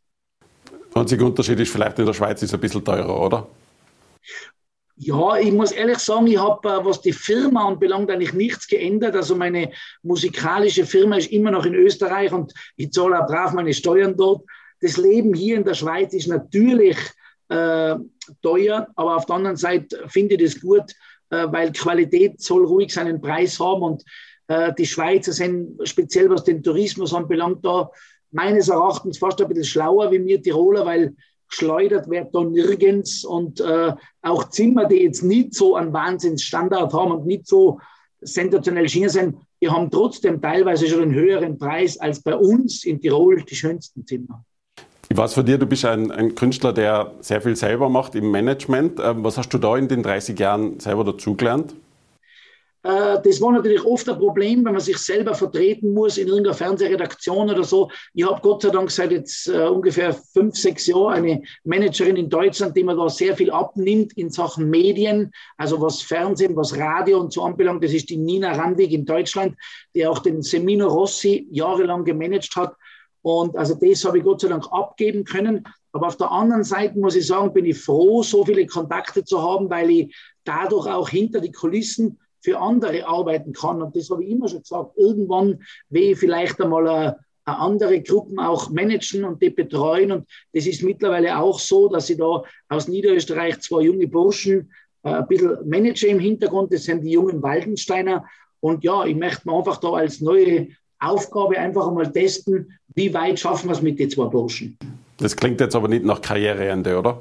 Der 0.94 1.02
einzige 1.02 1.24
Unterschied 1.24 1.58
ist 1.58 1.72
vielleicht 1.72 1.98
in 1.98 2.06
der 2.06 2.14
Schweiz 2.14 2.40
ist 2.40 2.54
ein 2.54 2.60
bisschen 2.60 2.84
teurer, 2.84 3.20
oder? 3.20 3.48
Ja, 4.98 5.36
ich 5.36 5.52
muss 5.52 5.72
ehrlich 5.72 5.98
sagen, 5.98 6.26
ich 6.26 6.38
habe, 6.38 6.66
äh, 6.68 6.84
was 6.84 7.02
die 7.02 7.12
Firma 7.12 7.68
anbelangt, 7.68 8.10
eigentlich 8.10 8.32
nichts 8.32 8.66
geändert. 8.66 9.14
Also 9.14 9.36
meine 9.36 9.70
musikalische 10.02 10.86
Firma 10.86 11.18
ist 11.18 11.30
immer 11.30 11.50
noch 11.50 11.66
in 11.66 11.74
Österreich 11.74 12.32
und 12.32 12.54
ich 12.76 12.92
zahle 12.92 13.22
auch 13.22 13.26
brav 13.26 13.52
meine 13.52 13.74
Steuern 13.74 14.16
dort. 14.16 14.42
Das 14.80 14.96
Leben 14.96 15.34
hier 15.34 15.56
in 15.56 15.64
der 15.64 15.74
Schweiz 15.74 16.14
ist 16.14 16.28
natürlich 16.28 16.96
äh, 17.48 17.96
teuer, 18.40 18.88
aber 18.96 19.16
auf 19.16 19.26
der 19.26 19.36
anderen 19.36 19.56
Seite 19.56 20.02
finde 20.08 20.34
ich 20.36 20.42
das 20.42 20.60
gut, 20.60 20.90
äh, 21.28 21.46
weil 21.50 21.72
Qualität 21.72 22.40
soll 22.40 22.64
ruhig 22.64 22.92
seinen 22.92 23.20
Preis 23.20 23.60
haben 23.60 23.82
und 23.82 24.04
äh, 24.48 24.72
die 24.74 24.86
Schweizer 24.86 25.32
sind 25.32 25.78
speziell 25.86 26.30
was 26.30 26.44
den 26.44 26.62
Tourismus 26.62 27.12
anbelangt 27.12 27.64
da 27.64 27.90
meines 28.30 28.68
Erachtens 28.68 29.18
fast 29.18 29.40
ein 29.42 29.48
bisschen 29.48 29.64
schlauer 29.64 30.10
wie 30.10 30.24
wir 30.24 30.42
Tiroler, 30.42 30.86
weil 30.86 31.14
geschleudert 31.48 32.10
wird 32.10 32.34
da 32.34 32.42
nirgends 32.42 33.24
und 33.24 33.60
äh, 33.60 33.92
auch 34.22 34.50
Zimmer, 34.50 34.86
die 34.86 35.02
jetzt 35.02 35.22
nicht 35.22 35.54
so 35.54 35.76
einen 35.76 35.92
Wahnsinnsstandard 35.92 36.92
haben 36.92 37.12
und 37.12 37.26
nicht 37.26 37.46
so 37.46 37.80
sensationell 38.20 38.88
schier 38.88 39.10
sind, 39.10 39.36
die 39.60 39.68
haben 39.68 39.90
trotzdem 39.90 40.40
teilweise 40.40 40.86
schon 40.88 41.02
einen 41.02 41.14
höheren 41.14 41.58
Preis 41.58 41.98
als 41.98 42.20
bei 42.20 42.34
uns 42.34 42.84
in 42.84 43.00
Tirol 43.00 43.42
die 43.42 43.54
schönsten 43.54 44.06
Zimmer. 44.06 44.44
Ich 45.08 45.16
weiß 45.16 45.34
von 45.34 45.46
dir, 45.46 45.56
du 45.56 45.66
bist 45.66 45.84
ein, 45.84 46.10
ein, 46.10 46.34
Künstler, 46.34 46.72
der 46.72 47.12
sehr 47.20 47.40
viel 47.40 47.54
selber 47.54 47.88
macht 47.88 48.16
im 48.16 48.30
Management. 48.30 48.98
Ähm, 49.00 49.22
was 49.22 49.38
hast 49.38 49.50
du 49.50 49.58
da 49.58 49.76
in 49.76 49.88
den 49.88 50.02
30 50.02 50.38
Jahren 50.38 50.80
selber 50.80 51.04
dazugelernt? 51.04 51.74
Äh, 52.86 53.20
das 53.24 53.40
war 53.40 53.50
natürlich 53.50 53.84
oft 53.84 54.08
ein 54.08 54.16
Problem, 54.16 54.64
wenn 54.64 54.74
man 54.74 54.80
sich 54.80 54.98
selber 54.98 55.34
vertreten 55.34 55.92
muss 55.92 56.18
in 56.18 56.28
irgendeiner 56.28 56.54
Fernsehredaktion 56.54 57.50
oder 57.50 57.64
so. 57.64 57.90
Ich 58.14 58.24
habe 58.24 58.40
Gott 58.40 58.62
sei 58.62 58.70
Dank 58.70 58.92
seit 58.92 59.10
jetzt 59.10 59.48
uh, 59.48 59.72
ungefähr 59.72 60.12
fünf, 60.12 60.54
sechs 60.54 60.86
Jahren 60.86 61.14
eine 61.14 61.42
Managerin 61.64 62.14
in 62.14 62.30
Deutschland, 62.30 62.76
die 62.76 62.84
mir 62.84 62.94
da 62.94 63.08
sehr 63.08 63.36
viel 63.36 63.50
abnimmt 63.50 64.16
in 64.16 64.30
Sachen 64.30 64.70
Medien, 64.70 65.32
also 65.56 65.80
was 65.80 66.00
Fernsehen, 66.00 66.54
was 66.54 66.78
Radio 66.78 67.18
und 67.18 67.32
so 67.32 67.42
anbelangt. 67.42 67.82
Das 67.82 67.92
ist 67.92 68.08
die 68.08 68.18
Nina 68.18 68.52
Randig 68.52 68.92
in 68.92 69.04
Deutschland, 69.04 69.56
die 69.92 70.06
auch 70.06 70.20
den 70.20 70.42
Semino 70.42 70.86
Rossi 70.86 71.48
jahrelang 71.50 72.04
gemanagt 72.04 72.54
hat. 72.54 72.76
Und 73.22 73.56
also 73.56 73.74
das 73.74 74.04
habe 74.04 74.18
ich 74.18 74.24
Gott 74.24 74.42
sei 74.42 74.48
Dank 74.48 74.64
abgeben 74.70 75.24
können. 75.24 75.64
Aber 75.90 76.06
auf 76.06 76.18
der 76.18 76.30
anderen 76.30 76.62
Seite 76.62 76.96
muss 77.00 77.16
ich 77.16 77.26
sagen, 77.26 77.52
bin 77.52 77.64
ich 77.64 77.80
froh, 77.80 78.22
so 78.22 78.44
viele 78.44 78.64
Kontakte 78.66 79.24
zu 79.24 79.42
haben, 79.42 79.68
weil 79.70 79.90
ich 79.90 80.16
dadurch 80.44 80.86
auch 80.86 81.08
hinter 81.08 81.40
die 81.40 81.50
Kulissen 81.50 82.20
für 82.46 82.60
andere 82.60 83.08
arbeiten 83.08 83.52
kann. 83.52 83.82
Und 83.82 83.96
das 83.96 84.08
habe 84.08 84.22
ich 84.22 84.30
immer 84.30 84.48
schon 84.48 84.60
gesagt. 84.60 84.92
Irgendwann 84.96 85.58
will 85.90 86.12
ich 86.12 86.18
vielleicht 86.18 86.60
einmal 86.60 86.86
eine, 86.86 87.16
eine 87.44 87.58
andere 87.58 88.00
Gruppen 88.00 88.38
auch 88.38 88.70
managen 88.70 89.24
und 89.24 89.42
die 89.42 89.50
betreuen. 89.50 90.12
Und 90.12 90.28
das 90.52 90.68
ist 90.68 90.84
mittlerweile 90.84 91.38
auch 91.38 91.58
so, 91.58 91.88
dass 91.88 92.08
ich 92.08 92.18
da 92.18 92.44
aus 92.68 92.86
Niederösterreich 92.86 93.58
zwei 93.58 93.82
junge 93.82 94.06
Burschen 94.06 94.70
äh, 95.02 95.08
ein 95.08 95.26
bisschen 95.26 95.58
manage 95.68 96.06
im 96.06 96.20
Hintergrund. 96.20 96.72
Das 96.72 96.84
sind 96.84 97.02
die 97.02 97.10
jungen 97.10 97.42
Waldensteiner. 97.42 98.24
Und 98.60 98.84
ja, 98.84 99.04
ich 99.04 99.16
möchte 99.16 99.48
mir 99.48 99.56
einfach 99.56 99.78
da 99.78 99.94
als 99.94 100.20
neue 100.20 100.68
Aufgabe 101.00 101.58
einfach 101.58 101.88
einmal 101.88 102.12
testen, 102.12 102.78
wie 102.94 103.12
weit 103.12 103.40
schaffen 103.40 103.70
wir 103.70 103.72
es 103.72 103.82
mit 103.82 103.98
den 103.98 104.08
zwei 104.08 104.26
Burschen. 104.26 104.78
Das 105.16 105.34
klingt 105.34 105.60
jetzt 105.60 105.74
aber 105.74 105.88
nicht 105.88 106.04
nach 106.04 106.20
Karriereende, 106.20 106.96
oder? 106.96 107.20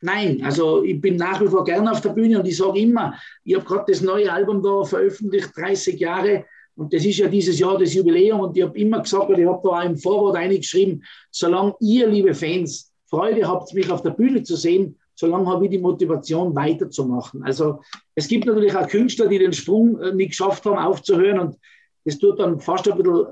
Nein, 0.00 0.40
also 0.44 0.82
ich 0.82 1.00
bin 1.00 1.16
nach 1.16 1.40
wie 1.40 1.48
vor 1.48 1.64
gerne 1.64 1.90
auf 1.90 2.00
der 2.00 2.10
Bühne 2.10 2.38
und 2.38 2.46
ich 2.46 2.56
sage 2.56 2.80
immer, 2.80 3.14
ich 3.44 3.54
habe 3.54 3.64
gerade 3.64 3.92
das 3.92 4.00
neue 4.00 4.32
Album 4.32 4.62
da 4.62 4.84
veröffentlicht, 4.84 5.50
30 5.56 5.98
Jahre. 5.98 6.44
Und 6.74 6.92
das 6.92 7.04
ist 7.04 7.18
ja 7.18 7.28
dieses 7.28 7.58
Jahr 7.58 7.78
das 7.78 7.94
Jubiläum. 7.94 8.40
Und 8.40 8.56
ich 8.56 8.62
habe 8.62 8.78
immer 8.78 9.00
gesagt, 9.00 9.30
ich 9.30 9.46
habe 9.46 9.60
da 9.62 9.68
auch 9.68 9.84
im 9.84 9.96
Vorwort 9.96 10.36
eingeschrieben, 10.36 11.04
solange 11.30 11.74
ihr, 11.80 12.08
liebe 12.08 12.34
Fans, 12.34 12.92
Freude 13.06 13.46
habt, 13.46 13.74
mich 13.74 13.90
auf 13.90 14.02
der 14.02 14.10
Bühne 14.10 14.42
zu 14.42 14.56
sehen, 14.56 14.98
solange 15.14 15.46
habe 15.46 15.66
ich 15.66 15.70
die 15.70 15.78
Motivation 15.78 16.54
weiterzumachen. 16.54 17.42
Also 17.42 17.80
es 18.14 18.26
gibt 18.26 18.46
natürlich 18.46 18.74
auch 18.74 18.88
Künstler, 18.88 19.28
die 19.28 19.38
den 19.38 19.52
Sprung 19.52 20.00
äh, 20.00 20.14
nicht 20.14 20.30
geschafft 20.30 20.64
haben, 20.64 20.78
aufzuhören. 20.78 21.38
Und 21.38 21.56
das 22.04 22.18
tut 22.18 22.40
dann 22.40 22.58
fast 22.58 22.90
ein 22.90 22.96
bisschen 22.96 23.26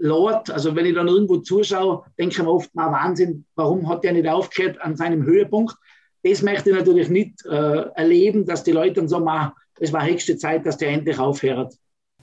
Lord, 0.00 0.50
also 0.50 0.74
wenn 0.74 0.86
ich 0.86 0.94
dann 0.94 1.08
irgendwo 1.08 1.38
zuschaue, 1.38 2.04
denke 2.18 2.34
ich 2.34 2.42
mir 2.42 2.50
oft, 2.50 2.70
na 2.74 2.90
Wahnsinn, 2.90 3.44
warum 3.54 3.88
hat 3.88 4.02
der 4.02 4.12
nicht 4.12 4.28
aufgehört 4.28 4.80
an 4.80 4.96
seinem 4.96 5.24
Höhepunkt? 5.24 5.76
Das 6.22 6.42
möchte 6.42 6.70
ich 6.70 6.76
natürlich 6.76 7.08
nicht 7.08 7.44
äh, 7.46 7.82
erleben, 7.94 8.46
dass 8.46 8.64
die 8.64 8.72
Leute 8.72 8.94
dann 8.94 9.08
sagen, 9.08 9.52
es 9.78 9.92
war 9.92 10.06
höchste 10.06 10.36
Zeit, 10.36 10.66
dass 10.66 10.76
der 10.76 10.90
endlich 10.90 11.18
aufhört. 11.18 11.74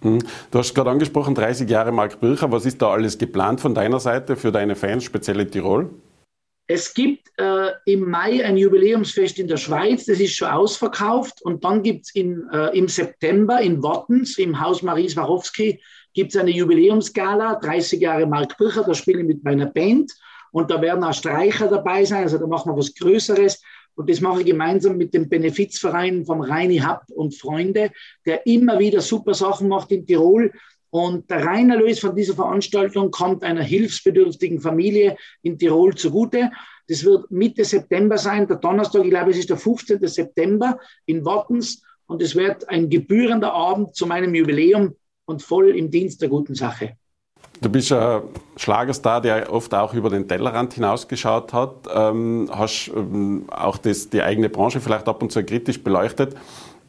Hm. 0.01 0.19
Du 0.51 0.59
hast 0.59 0.73
gerade 0.75 0.91
angesprochen, 0.91 1.33
30 1.33 1.69
Jahre 1.69 1.91
Mark 1.91 2.19
Bircher. 2.19 2.51
Was 2.51 2.65
ist 2.65 2.81
da 2.81 2.91
alles 2.91 3.17
geplant 3.17 3.61
von 3.61 3.73
deiner 3.73 3.99
Seite 3.99 4.35
für 4.35 4.51
deine 4.51 4.75
Fans, 4.75 5.03
speziell 5.03 5.39
in 5.39 5.49
Tirol? 5.49 5.89
Es 6.67 6.93
gibt 6.93 7.29
äh, 7.37 7.69
im 7.85 8.09
Mai 8.09 8.43
ein 8.45 8.57
Jubiläumsfest 8.57 9.39
in 9.39 9.47
der 9.47 9.57
Schweiz, 9.57 10.05
das 10.05 10.19
ist 10.19 10.35
schon 10.35 10.49
ausverkauft. 10.49 11.41
Und 11.41 11.63
dann 11.63 11.81
gibt 11.81 12.05
es 12.05 12.15
äh, 12.15 12.77
im 12.77 12.87
September 12.89 13.61
in 13.61 13.81
Wattens, 13.81 14.37
im 14.37 14.59
Haus 14.59 14.83
Marie 14.83 15.07
Swarovski, 15.07 15.81
gibt 16.17 16.33
es 16.33 16.41
eine 16.41 16.49
Jubiläumsgala, 16.49 17.59
30 17.61 18.01
Jahre 18.01 18.25
Mark 18.25 18.57
Bircher, 18.57 18.83
da 18.83 18.95
spiele 18.95 19.19
ich 19.19 19.27
mit 19.27 19.43
meiner 19.43 19.67
Band. 19.67 20.11
Und 20.51 20.71
da 20.71 20.81
werden 20.81 21.03
auch 21.03 21.13
Streicher 21.13 21.67
dabei 21.67 22.05
sein, 22.05 22.23
also 22.23 22.39
da 22.39 22.47
machen 22.47 22.71
wir 22.71 22.75
was 22.75 22.95
Größeres. 22.95 23.61
Und 23.93 24.09
das 24.09 24.19
mache 24.19 24.39
ich 24.39 24.47
gemeinsam 24.47 24.97
mit 24.97 25.13
dem 25.13 25.29
Benefizverein 25.29 26.25
vom 26.25 26.41
Reini 26.41 26.79
Happ 26.79 27.03
und 27.11 27.35
Freunde, 27.35 27.91
der 28.25 28.47
immer 28.47 28.79
wieder 28.79 28.99
super 29.01 29.35
Sachen 29.35 29.67
macht 29.67 29.91
in 29.91 30.07
Tirol. 30.07 30.51
Und 30.89 31.29
der 31.29 31.45
Reinerlös 31.45 31.99
von 31.99 32.15
dieser 32.15 32.33
Veranstaltung 32.33 33.11
kommt 33.11 33.43
einer 33.43 33.61
hilfsbedürftigen 33.61 34.59
Familie 34.59 35.17
in 35.43 35.59
Tirol 35.59 35.93
zugute. 35.93 36.49
Das 36.87 37.05
wird 37.05 37.29
Mitte 37.29 37.63
September 37.63 38.17
sein, 38.17 38.47
der 38.47 38.57
Donnerstag, 38.57 39.03
ich 39.03 39.11
glaube, 39.11 39.29
es 39.29 39.37
ist 39.37 39.51
der 39.51 39.57
15. 39.57 39.99
September 40.07 40.79
in 41.05 41.23
Wattens. 41.25 41.83
Und 42.07 42.23
es 42.23 42.35
wird 42.35 42.67
ein 42.69 42.89
gebührender 42.89 43.53
Abend 43.53 43.95
zu 43.95 44.07
meinem 44.07 44.33
Jubiläum 44.33 44.95
und 45.27 45.43
voll 45.43 45.69
im 45.77 45.91
Dienst 45.91 46.21
der 46.21 46.29
guten 46.29 46.55
Sache. 46.55 46.97
Du 47.61 47.69
bist 47.69 47.91
ein 47.91 48.21
Schlagerstar, 48.55 49.21
der 49.21 49.51
oft 49.51 49.73
auch 49.73 49.93
über 49.93 50.09
den 50.09 50.27
Tellerrand 50.27 50.73
hinausgeschaut 50.73 51.53
hat. 51.53 51.87
Ähm, 51.93 52.49
hast 52.51 52.91
ähm, 52.95 53.45
auch 53.49 53.77
das, 53.77 54.09
die 54.09 54.21
eigene 54.21 54.49
Branche 54.49 54.79
vielleicht 54.79 55.07
ab 55.07 55.21
und 55.21 55.31
zu 55.31 55.43
kritisch 55.43 55.83
beleuchtet. 55.83 56.35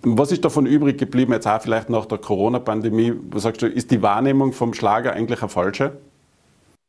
Was 0.03 0.31
ist 0.31 0.45
davon 0.45 0.67
übrig 0.67 0.99
geblieben, 0.99 1.33
jetzt 1.33 1.47
auch 1.47 1.61
vielleicht 1.61 1.91
nach 1.91 2.07
der 2.07 2.19
Corona-Pandemie? 2.19 3.15
Was 3.31 3.43
sagst 3.43 3.63
du, 3.63 3.67
ist 3.67 3.91
die 3.91 4.03
Wahrnehmung 4.03 4.53
vom 4.53 4.73
Schlager 4.75 5.13
eigentlich 5.13 5.41
eine 5.41 5.49
falsche? 5.49 5.99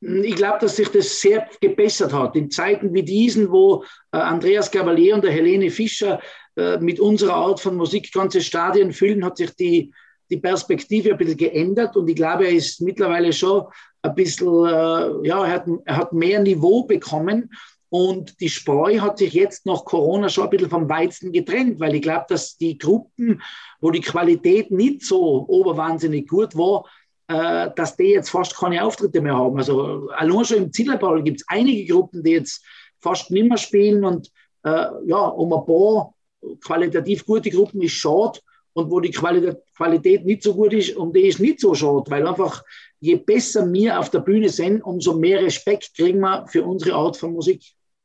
Ich 0.02 0.36
glaube, 0.36 0.60
dass 0.62 0.76
sich 0.76 0.90
das 0.90 1.20
sehr 1.20 1.48
gebessert 1.60 2.14
hat. 2.14 2.36
In 2.36 2.52
Zeiten 2.52 2.94
wie 2.94 3.04
diesen, 3.04 3.50
wo 3.52 3.84
äh, 4.12 4.18
Andreas 4.18 4.72
Gabalier 4.72 5.16
und 5.16 5.24
der 5.24 5.32
Helene 5.32 5.72
Fischer 5.72 6.22
äh, 6.56 6.78
mit 6.78 7.00
unserer 7.00 7.34
Art 7.34 7.60
von 7.60 7.76
Musik 7.76 8.12
ganze 8.14 8.42
Stadien 8.42 8.94
füllen, 8.94 9.26
hat 9.26 9.38
sich 9.38 9.56
die, 9.56 9.92
die 10.30 10.38
Perspektive 10.38 11.12
ein 11.12 11.18
bisschen 11.18 11.38
geändert 11.38 11.96
und 11.96 12.08
ich 12.08 12.16
glaube, 12.16 12.46
er 12.46 12.54
ist 12.54 12.82
mittlerweile 12.82 13.34
schon 13.34 13.66
ein 14.02 14.16
bisschen, 14.16 14.66
äh, 14.66 15.28
ja, 15.28 15.46
er 15.46 15.52
hat, 15.52 15.66
er 15.86 15.98
hat 15.98 16.14
mehr 16.14 16.42
Niveau 16.42 16.84
bekommen 16.84 17.50
und 17.90 18.40
die 18.40 18.50
Spreu 18.50 19.00
hat 19.00 19.18
sich 19.18 19.34
jetzt 19.34 19.66
nach 19.66 19.84
Corona 19.84 20.30
schon 20.30 20.46
ein 20.46 20.50
bisschen 20.52 20.70
vom 20.70 20.90
Weizen 20.90 21.32
getrennt, 21.32 21.80
weil 21.80 21.96
ich 21.96 22.04
glaube, 22.04 22.26
dass 22.30 22.56
die 22.58 22.78
Gruppen, 22.78 23.42
wo 23.82 23.90
die 23.90 24.02
Qualität 24.02 24.70
nicht 24.70 25.04
so 25.04 25.46
oberwahnsinnig 25.48 26.28
gut 26.28 26.56
war, 26.56 26.86
äh, 27.28 27.72
dass 27.76 27.98
die 27.98 28.12
jetzt 28.12 28.30
fast 28.30 28.56
keine 28.56 28.84
Auftritte 28.86 29.22
mehr 29.22 29.36
haben. 29.36 29.58
Also 29.58 30.10
allein 30.16 30.46
schon 30.46 30.58
im 30.58 30.74
Zillerball 30.74 31.24
gibt 31.24 31.42
es 31.42 31.48
einige 31.48 31.92
Gruppen, 31.92 32.24
die 32.24 32.32
jetzt 32.32 32.64
fast 33.00 33.32
nicht 33.32 33.50
mehr 33.50 33.58
spielen 33.58 34.06
und 34.06 34.32
äh, 34.64 34.86
ja, 35.06 35.18
um 35.18 35.52
ein 35.54 35.66
paar 35.66 36.14
qualitativ 36.62 37.26
gute 37.26 37.50
Gruppen 37.50 37.82
ist 37.82 37.94
schade 37.94 38.40
und 38.80 38.92
wo 38.92 39.00
die 39.00 39.12
Qualität 39.12 40.26
nicht 40.26 40.44
so 40.44 40.54
gut 40.54 40.74
ist, 40.74 40.96
um 40.96 41.14
die 41.14 41.28
ist 41.28 41.40
nicht 41.40 41.60
so 41.60 41.74
schade, 41.74 42.10
weil 42.10 42.28
einfach 42.28 42.64
je 43.00 43.16
besser 43.16 43.72
wir 43.72 44.00
auf 44.00 44.10
der 44.10 44.20
Bühne 44.20 44.50
sind, 44.50 44.82
umso 44.82 45.14
mehr 45.14 45.42
Respekt 45.42 45.92
kriegen 45.96 46.20
wir 46.20 46.46
für 46.48 46.64
unsere 46.64 46.96
Art 46.96 47.18
von 47.18 47.34
Musik. 47.34 47.62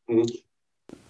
Mhm. 0.06 0.26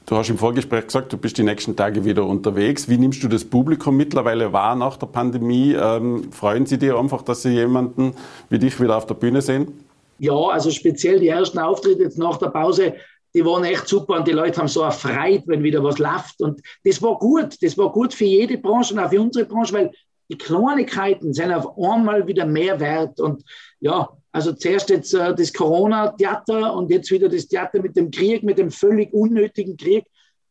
Du 0.06 0.16
hast 0.16 0.28
im 0.28 0.36
Vorgespräch 0.36 0.84
gesagt, 0.84 1.14
du 1.14 1.16
bist 1.16 1.38
die 1.38 1.42
nächsten 1.42 1.76
Tage 1.76 2.04
wieder 2.04 2.26
unterwegs. 2.26 2.90
Wie 2.90 2.98
nimmst 2.98 3.22
du 3.22 3.28
das 3.28 3.42
Publikum 3.42 3.96
mittlerweile 3.96 4.52
wahr 4.52 4.76
nach 4.76 4.98
der 4.98 5.06
Pandemie? 5.06 5.72
Ähm, 5.72 6.30
freuen 6.30 6.66
Sie 6.66 6.76
dir 6.76 6.98
einfach, 6.98 7.22
dass 7.22 7.40
Sie 7.40 7.54
jemanden 7.54 8.14
wie 8.50 8.58
dich 8.58 8.78
wieder 8.80 8.98
auf 8.98 9.06
der 9.06 9.14
Bühne 9.14 9.40
sehen? 9.40 9.86
Ja, 10.18 10.34
also 10.34 10.70
speziell 10.70 11.20
die 11.20 11.28
ersten 11.28 11.58
Auftritte 11.58 12.02
jetzt 12.02 12.18
nach 12.18 12.36
der 12.36 12.48
Pause 12.48 12.94
die 13.34 13.44
waren 13.44 13.64
echt 13.64 13.88
super 13.88 14.16
und 14.16 14.28
die 14.28 14.32
Leute 14.32 14.60
haben 14.60 14.68
so 14.68 14.82
erfreut, 14.82 15.42
wenn 15.46 15.62
wieder 15.62 15.82
was 15.82 15.98
läuft. 15.98 16.40
Und 16.40 16.60
das 16.84 17.02
war 17.02 17.18
gut. 17.18 17.60
Das 17.62 17.76
war 17.76 17.90
gut 17.90 18.14
für 18.14 18.24
jede 18.24 18.58
Branche 18.58 18.94
und 18.94 19.00
auch 19.00 19.10
für 19.10 19.20
unsere 19.20 19.44
Branche, 19.44 19.74
weil 19.74 19.90
die 20.30 20.38
Kleinigkeiten 20.38 21.34
sind 21.34 21.52
auf 21.52 21.76
einmal 21.76 22.26
wieder 22.26 22.46
mehr 22.46 22.78
wert. 22.78 23.20
Und 23.20 23.42
ja, 23.80 24.08
also 24.30 24.52
zuerst 24.52 24.88
jetzt 24.90 25.14
äh, 25.14 25.34
das 25.34 25.52
Corona-Theater 25.52 26.74
und 26.74 26.90
jetzt 26.90 27.10
wieder 27.10 27.28
das 27.28 27.48
Theater 27.48 27.82
mit 27.82 27.96
dem 27.96 28.10
Krieg, 28.10 28.44
mit 28.44 28.58
dem 28.58 28.70
völlig 28.70 29.12
unnötigen 29.12 29.76
Krieg. 29.76 30.04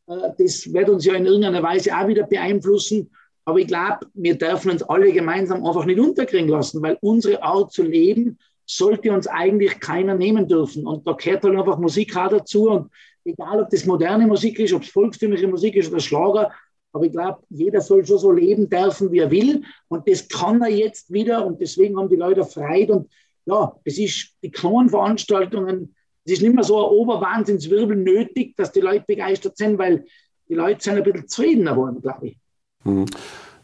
Äh, 0.08 0.32
das 0.38 0.72
wird 0.72 0.90
uns 0.90 1.06
ja 1.06 1.14
in 1.14 1.26
irgendeiner 1.26 1.64
Weise 1.64 1.96
auch 1.98 2.08
wieder 2.08 2.24
beeinflussen. 2.24 3.10
Aber 3.46 3.60
ich 3.60 3.68
glaube, 3.68 4.08
wir 4.14 4.38
dürfen 4.38 4.72
uns 4.72 4.84
alle 4.84 5.12
gemeinsam 5.12 5.66
einfach 5.66 5.86
nicht 5.86 6.00
unterkriegen 6.00 6.50
lassen, 6.50 6.82
weil 6.82 6.98
unsere 7.02 7.42
Art 7.44 7.72
zu 7.72 7.84
leben 7.84 8.38
sollte 8.66 9.12
uns 9.12 9.28
eigentlich 9.28 9.80
keiner 9.80 10.16
nehmen 10.16 10.48
dürfen. 10.48 10.86
Und 10.86 11.08
da 11.08 11.14
gehört 11.14 11.44
halt 11.44 11.58
einfach 11.58 11.78
Musik 11.78 12.16
auch 12.16 12.30
dazu. 12.30 12.70
Und 12.70 12.92
egal, 13.26 13.62
ob 13.62 13.70
das 13.70 13.86
moderne 13.86 14.28
Musik 14.28 14.60
ist, 14.60 14.74
ob 14.74 14.84
es 14.84 14.90
volkstümliche 14.90 15.48
Musik 15.48 15.76
ist 15.76 15.92
oder 15.92 16.00
Schlager, 16.00 16.52
aber 16.94 17.06
ich 17.06 17.12
glaube, 17.12 17.42
jeder 17.50 17.82
soll 17.82 18.06
schon 18.06 18.20
so 18.20 18.32
leben 18.32 18.70
dürfen, 18.70 19.12
wie 19.12 19.20
er 19.20 19.32
will. 19.32 19.64
Und 19.88 20.08
das 20.08 20.28
kann 20.28 20.62
er 20.62 20.70
jetzt 20.70 21.12
wieder. 21.12 21.46
Und 21.46 21.60
deswegen 21.60 21.98
haben 21.98 22.10
die 22.10 22.16
Leute 22.16 22.46
Freude. 22.46 22.94
Und 22.94 23.12
ja, 23.46 23.76
es 23.84 23.98
ist 23.98 24.36
die 24.44 24.52
kleinen 24.52 24.90
Veranstaltungen, 24.90 25.96
es 26.24 26.34
ist 26.34 26.42
nicht 26.42 26.54
mehr 26.54 26.64
so 26.64 26.78
ein 26.78 26.92
Oberwahnsinnswirbel 26.96 27.98
nötig, 27.98 28.56
dass 28.56 28.72
die 28.72 28.80
Leute 28.80 29.04
begeistert 29.08 29.58
sind, 29.58 29.78
weil 29.78 30.06
die 30.48 30.54
Leute 30.54 30.82
sind 30.82 30.98
ein 30.98 31.04
bisschen 31.04 31.28
zufriedener 31.28 31.72
geworden, 31.72 32.02
glaube 32.02 32.28
ich. 32.28 32.38
Mhm. 32.84 33.06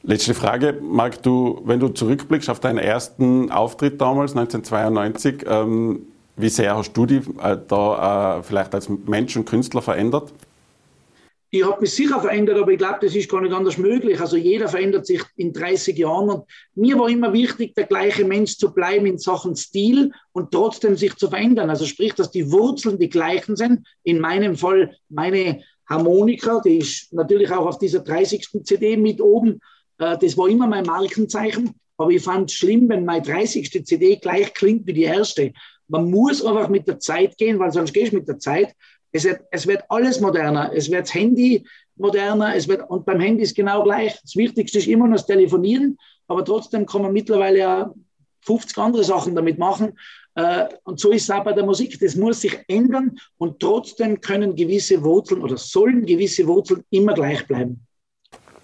Letzte 0.03 0.33
Frage, 0.33 0.79
Marc, 0.81 1.21
du, 1.23 1.61
wenn 1.65 1.79
du 1.79 1.89
zurückblickst 1.89 2.49
auf 2.49 2.61
deinen 2.61 2.77
ersten 2.77 3.51
Auftritt 3.51 3.99
damals, 3.99 4.31
1992, 4.31 5.45
ähm, 5.45 6.07
wie 6.37 6.49
sehr 6.49 6.75
hast 6.77 6.93
du 6.93 7.05
dich 7.05 7.27
äh, 7.43 7.57
da 7.67 8.39
äh, 8.39 8.43
vielleicht 8.43 8.73
als 8.73 8.87
Mensch 8.87 9.35
und 9.35 9.45
Künstler 9.45 9.81
verändert? 9.81 10.31
Ich 11.51 11.65
habe 11.65 11.81
mich 11.81 11.91
sicher 11.91 12.21
verändert, 12.21 12.59
aber 12.59 12.71
ich 12.71 12.77
glaube, 12.77 12.99
das 13.01 13.15
ist 13.15 13.29
gar 13.29 13.41
nicht 13.41 13.53
anders 13.53 13.77
möglich. 13.77 14.21
Also 14.21 14.37
jeder 14.37 14.69
verändert 14.69 15.05
sich 15.05 15.21
in 15.35 15.51
30 15.51 15.97
Jahren 15.97 16.29
und 16.29 16.43
mir 16.75 16.97
war 16.97 17.09
immer 17.09 17.33
wichtig, 17.33 17.73
der 17.73 17.85
gleiche 17.85 18.23
Mensch 18.23 18.55
zu 18.55 18.71
bleiben 18.71 19.07
in 19.07 19.17
Sachen 19.17 19.55
Stil 19.55 20.11
und 20.31 20.51
trotzdem 20.51 20.95
sich 20.95 21.15
zu 21.15 21.27
verändern. 21.27 21.71
Also 21.71 21.85
sprich, 21.85 22.13
dass 22.13 22.29
die 22.29 22.51
Wurzeln 22.51 22.99
die 22.99 23.09
gleichen 23.09 23.55
sind. 23.55 23.85
In 24.03 24.19
meinem 24.19 24.55
Fall 24.55 24.95
meine 25.09 25.63
Harmonika, 25.87 26.61
die 26.63 26.77
ist 26.77 27.11
natürlich 27.11 27.51
auch 27.51 27.65
auf 27.65 27.79
dieser 27.79 27.99
30. 27.99 28.63
CD 28.63 28.95
mit 28.95 29.19
oben 29.19 29.59
das 29.99 30.37
war 30.37 30.47
immer 30.47 30.67
mein 30.67 30.85
Markenzeichen. 30.85 31.75
Aber 31.97 32.11
ich 32.11 32.23
fand 32.23 32.49
es 32.49 32.55
schlimm, 32.55 32.87
wenn 32.87 33.03
meine 33.03 33.21
30. 33.21 33.85
CD 33.85 34.15
gleich 34.15 34.53
klingt 34.53 34.87
wie 34.87 34.93
die 34.93 35.03
erste. 35.03 35.51
Man 35.89 36.09
muss 36.09 36.43
einfach 36.43 36.69
mit 36.69 36.87
der 36.87 36.99
Zeit 36.99 37.37
gehen, 37.37 37.59
weil 37.59 37.71
sonst 37.71 37.93
gehst 37.93 38.13
du 38.13 38.17
mit 38.17 38.27
der 38.27 38.39
Zeit. 38.39 38.73
Es 39.11 39.25
wird, 39.25 39.41
es 39.51 39.67
wird 39.67 39.83
alles 39.89 40.21
moderner. 40.21 40.71
Es 40.73 40.89
wird 40.89 41.01
das 41.01 41.13
Handy 41.13 41.65
moderner. 41.97 42.55
Es 42.55 42.69
wird, 42.69 42.89
und 42.89 43.05
beim 43.05 43.19
Handy 43.19 43.43
ist 43.43 43.55
genau 43.55 43.83
gleich. 43.83 44.17
Das 44.21 44.35
Wichtigste 44.37 44.77
ist 44.77 44.87
immer 44.87 45.07
noch 45.07 45.17
das 45.17 45.25
Telefonieren. 45.25 45.97
Aber 46.27 46.45
trotzdem 46.45 46.85
kann 46.85 47.01
man 47.01 47.11
mittlerweile 47.11 47.57
ja 47.57 47.93
50 48.41 48.77
andere 48.77 49.03
Sachen 49.03 49.35
damit 49.35 49.57
machen. 49.57 49.99
Äh, 50.35 50.67
und 50.83 51.01
so 51.01 51.11
ist 51.11 51.23
es 51.23 51.31
auch 51.31 51.43
bei 51.43 51.51
der 51.51 51.65
Musik. 51.65 51.99
Das 51.99 52.15
muss 52.15 52.39
sich 52.39 52.57
ändern. 52.69 53.17
Und 53.37 53.59
trotzdem 53.59 54.21
können 54.21 54.55
gewisse 54.55 55.03
Wurzeln 55.03 55.41
oder 55.41 55.57
sollen 55.57 56.05
gewisse 56.05 56.47
Wurzeln 56.47 56.83
immer 56.91 57.13
gleich 57.13 57.45
bleiben. 57.45 57.85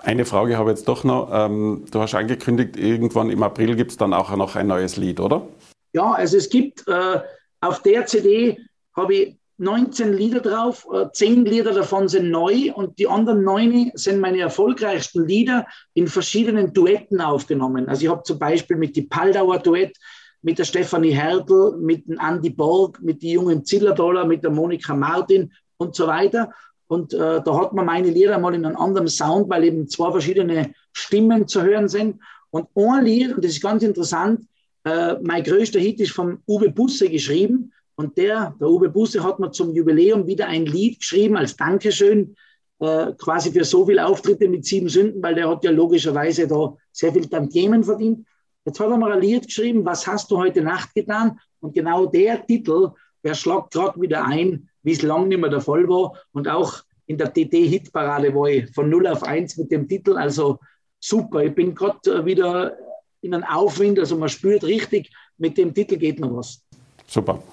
Eine 0.06 0.26
Frage 0.26 0.56
habe 0.56 0.70
ich 0.70 0.78
jetzt 0.78 0.88
doch 0.88 1.04
noch. 1.04 1.30
Ähm, 1.34 1.86
du 1.90 2.00
hast 2.00 2.14
angekündigt, 2.14 2.78
irgendwann 2.78 3.32
im 3.32 3.42
April 3.42 3.76
gibt 3.76 3.90
es 3.90 3.98
dann 3.98 4.14
auch 4.14 4.36
noch 4.36 4.56
ein 4.56 4.68
neues 4.68 4.98
Lied, 4.98 5.20
oder? 5.20 5.48
Ja, 5.94 6.12
also 6.12 6.38
es 6.38 6.50
gibt 6.50 6.88
äh, 6.88 7.22
auf 7.60 7.82
der 7.82 8.06
CD 8.06 8.60
habe 8.96 9.16
ich 9.16 9.36
19 9.58 10.14
Lieder 10.14 10.42
drauf, 10.42 10.86
äh, 10.94 11.08
10 11.12 11.46
Lieder 11.46 11.74
davon 11.74 12.08
sind 12.08 12.30
neu 12.30 12.72
und 12.76 13.00
die 13.00 13.08
anderen 13.08 13.44
neun 13.44 13.92
sind 13.96 14.20
meine 14.20 14.42
erfolgreichsten 14.42 15.26
Lieder 15.26 15.66
in 15.96 16.08
verschiedenen 16.08 16.72
Duetten 16.72 17.20
aufgenommen. 17.20 17.90
Also 17.90 18.04
ich 18.04 18.10
habe 18.12 18.22
zum 18.22 18.38
Beispiel 18.38 18.78
mit 18.78 18.96
die 18.96 19.04
Paldauer 19.04 19.58
Duett, 19.58 19.98
mit 20.44 20.60
der 20.60 20.66
Stefanie 20.66 21.14
Hertel, 21.14 21.78
mit 21.80 22.08
dem 22.08 22.20
Andy 22.20 22.52
Borg, 22.52 23.02
mit 23.02 23.24
die 23.24 23.32
jungen 23.32 23.66
Zillerdoller, 23.66 24.26
mit 24.26 24.44
der 24.44 24.52
Monika 24.52 24.94
Martin 24.94 25.52
und 25.78 25.96
so 25.96 26.06
weiter. 26.06 26.52
Und 26.88 27.14
äh, 27.14 27.42
da 27.44 27.60
hat 27.60 27.74
man 27.74 27.86
meine 27.86 28.10
Lieder 28.10 28.38
mal 28.38 28.54
in 28.54 28.66
einem 28.66 28.78
anderen 28.78 29.08
Sound, 29.08 29.50
weil 29.50 29.64
eben 29.64 29.88
zwei 29.88 30.12
verschiedene 30.12 30.74
Stimmen 30.94 31.48
zu 31.48 31.64
hören 31.64 31.88
sind. 31.88 32.22
Und 32.52 32.68
ein 32.76 33.06
Lied, 33.06 33.36
und 33.36 33.44
das 33.44 33.54
ist 33.54 33.62
ganz 33.62 33.84
interessant, 33.84 34.48
äh, 34.84 35.16
mein 35.22 35.44
größter 35.44 35.80
Hit 35.80 36.00
ist 36.00 36.12
von 36.12 36.40
Uwe 36.48 36.70
Busse 36.70 37.10
geschrieben. 37.10 37.74
Und 37.96 38.18
der, 38.18 38.56
der 38.60 38.70
Uwe 38.70 38.90
Busse, 38.90 39.24
hat 39.24 39.40
mir 39.40 39.52
zum 39.52 39.74
Jubiläum 39.74 40.28
wieder 40.28 40.48
ein 40.48 40.66
Lied 40.66 41.00
geschrieben 41.00 41.38
als 41.38 41.56
Dankeschön, 41.56 42.36
äh, 42.80 43.14
quasi 43.18 43.52
für 43.52 43.64
so 43.64 43.86
viele 43.86 44.06
Auftritte 44.06 44.48
mit 44.48 44.66
sieben 44.66 44.90
Sünden, 44.90 45.24
weil 45.24 45.36
der 45.36 45.50
hat 45.50 45.64
ja 45.64 45.72
logischerweise 45.72 46.48
da 46.48 46.76
sehr 46.92 47.14
viel 47.14 47.28
Tantiemen 47.28 47.84
verdient. 47.84 48.28
Jetzt 48.66 48.80
hat 48.80 48.90
er 48.90 48.98
mir 48.98 49.12
ein 49.12 49.22
Lied 49.22 49.46
geschrieben, 49.46 49.86
was 49.86 50.06
hast 50.06 50.30
du 50.30 50.38
heute 50.38 50.62
Nacht 50.62 50.94
getan? 50.94 51.40
Und 51.62 51.74
genau 51.74 52.06
der 52.06 52.46
Titel, 52.46 52.92
der 53.24 53.34
schlagt 53.34 53.74
gerade 53.74 54.00
wieder 54.02 54.26
ein, 54.26 54.70
wie 54.86 54.94
es 54.94 55.02
lang 55.02 55.28
nicht 55.28 55.40
mehr 55.40 55.50
der 55.50 55.62
Fall 55.62 55.88
war. 55.90 56.14
Und 56.32 56.48
auch 56.48 56.82
in 57.08 57.18
der 57.18 57.34
TT-Hitparade 57.34 58.34
war 58.34 58.48
ich 58.48 58.74
von 58.74 58.90
0 58.90 59.08
auf 59.08 59.24
1 59.24 59.58
mit 59.58 59.72
dem 59.72 59.88
Titel. 59.88 60.16
Also 60.18 60.60
super. 61.00 61.44
Ich 61.44 61.54
bin 61.54 61.76
gerade 61.76 62.00
äh, 62.10 62.26
wieder 62.26 62.78
in 63.22 63.34
einem 63.34 63.44
Aufwind. 63.44 64.00
Also 64.00 64.16
man 64.16 64.30
spürt 64.30 64.64
richtig, 64.64 65.12
mit 65.38 65.58
dem 65.58 65.74
Titel 65.74 65.98
geht 65.98 66.20
noch 66.20 66.38
was. 66.38 66.64
Super. 67.08 67.44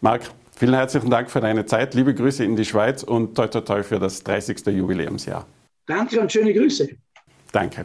Marc, 0.00 0.30
Vielen 0.62 0.74
herzlichen 0.74 1.10
Dank 1.10 1.28
für 1.28 1.40
deine 1.40 1.66
Zeit. 1.66 1.92
Liebe 1.94 2.14
Grüße 2.14 2.44
in 2.44 2.54
die 2.54 2.64
Schweiz 2.64 3.02
und 3.02 3.34
toi 3.34 3.48
toi 3.48 3.62
toi 3.62 3.82
für 3.82 3.98
das 3.98 4.22
30. 4.22 4.64
Jubiläumsjahr. 4.66 5.44
Danke 5.86 6.20
und 6.20 6.30
schöne 6.30 6.54
Grüße. 6.54 6.88
Danke. 7.50 7.84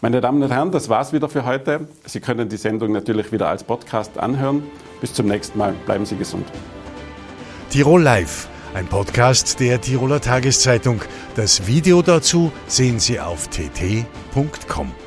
Meine 0.00 0.20
Damen 0.20 0.40
und 0.40 0.52
Herren, 0.52 0.70
das 0.70 0.88
war's 0.88 1.12
wieder 1.12 1.28
für 1.28 1.44
heute. 1.44 1.88
Sie 2.04 2.20
können 2.20 2.48
die 2.48 2.56
Sendung 2.56 2.92
natürlich 2.92 3.32
wieder 3.32 3.48
als 3.48 3.64
Podcast 3.64 4.16
anhören. 4.16 4.62
Bis 5.00 5.12
zum 5.12 5.26
nächsten 5.26 5.58
Mal. 5.58 5.74
Bleiben 5.86 6.06
Sie 6.06 6.14
gesund. 6.14 6.46
Tirol 7.70 8.02
Live, 8.02 8.48
ein 8.74 8.86
Podcast 8.86 9.58
der 9.60 9.80
Tiroler 9.80 10.20
Tageszeitung. 10.20 11.00
Das 11.34 11.66
Video 11.66 12.02
dazu 12.02 12.52
sehen 12.66 13.00
Sie 13.00 13.18
auf 13.18 13.48
tt.com. 13.48 15.03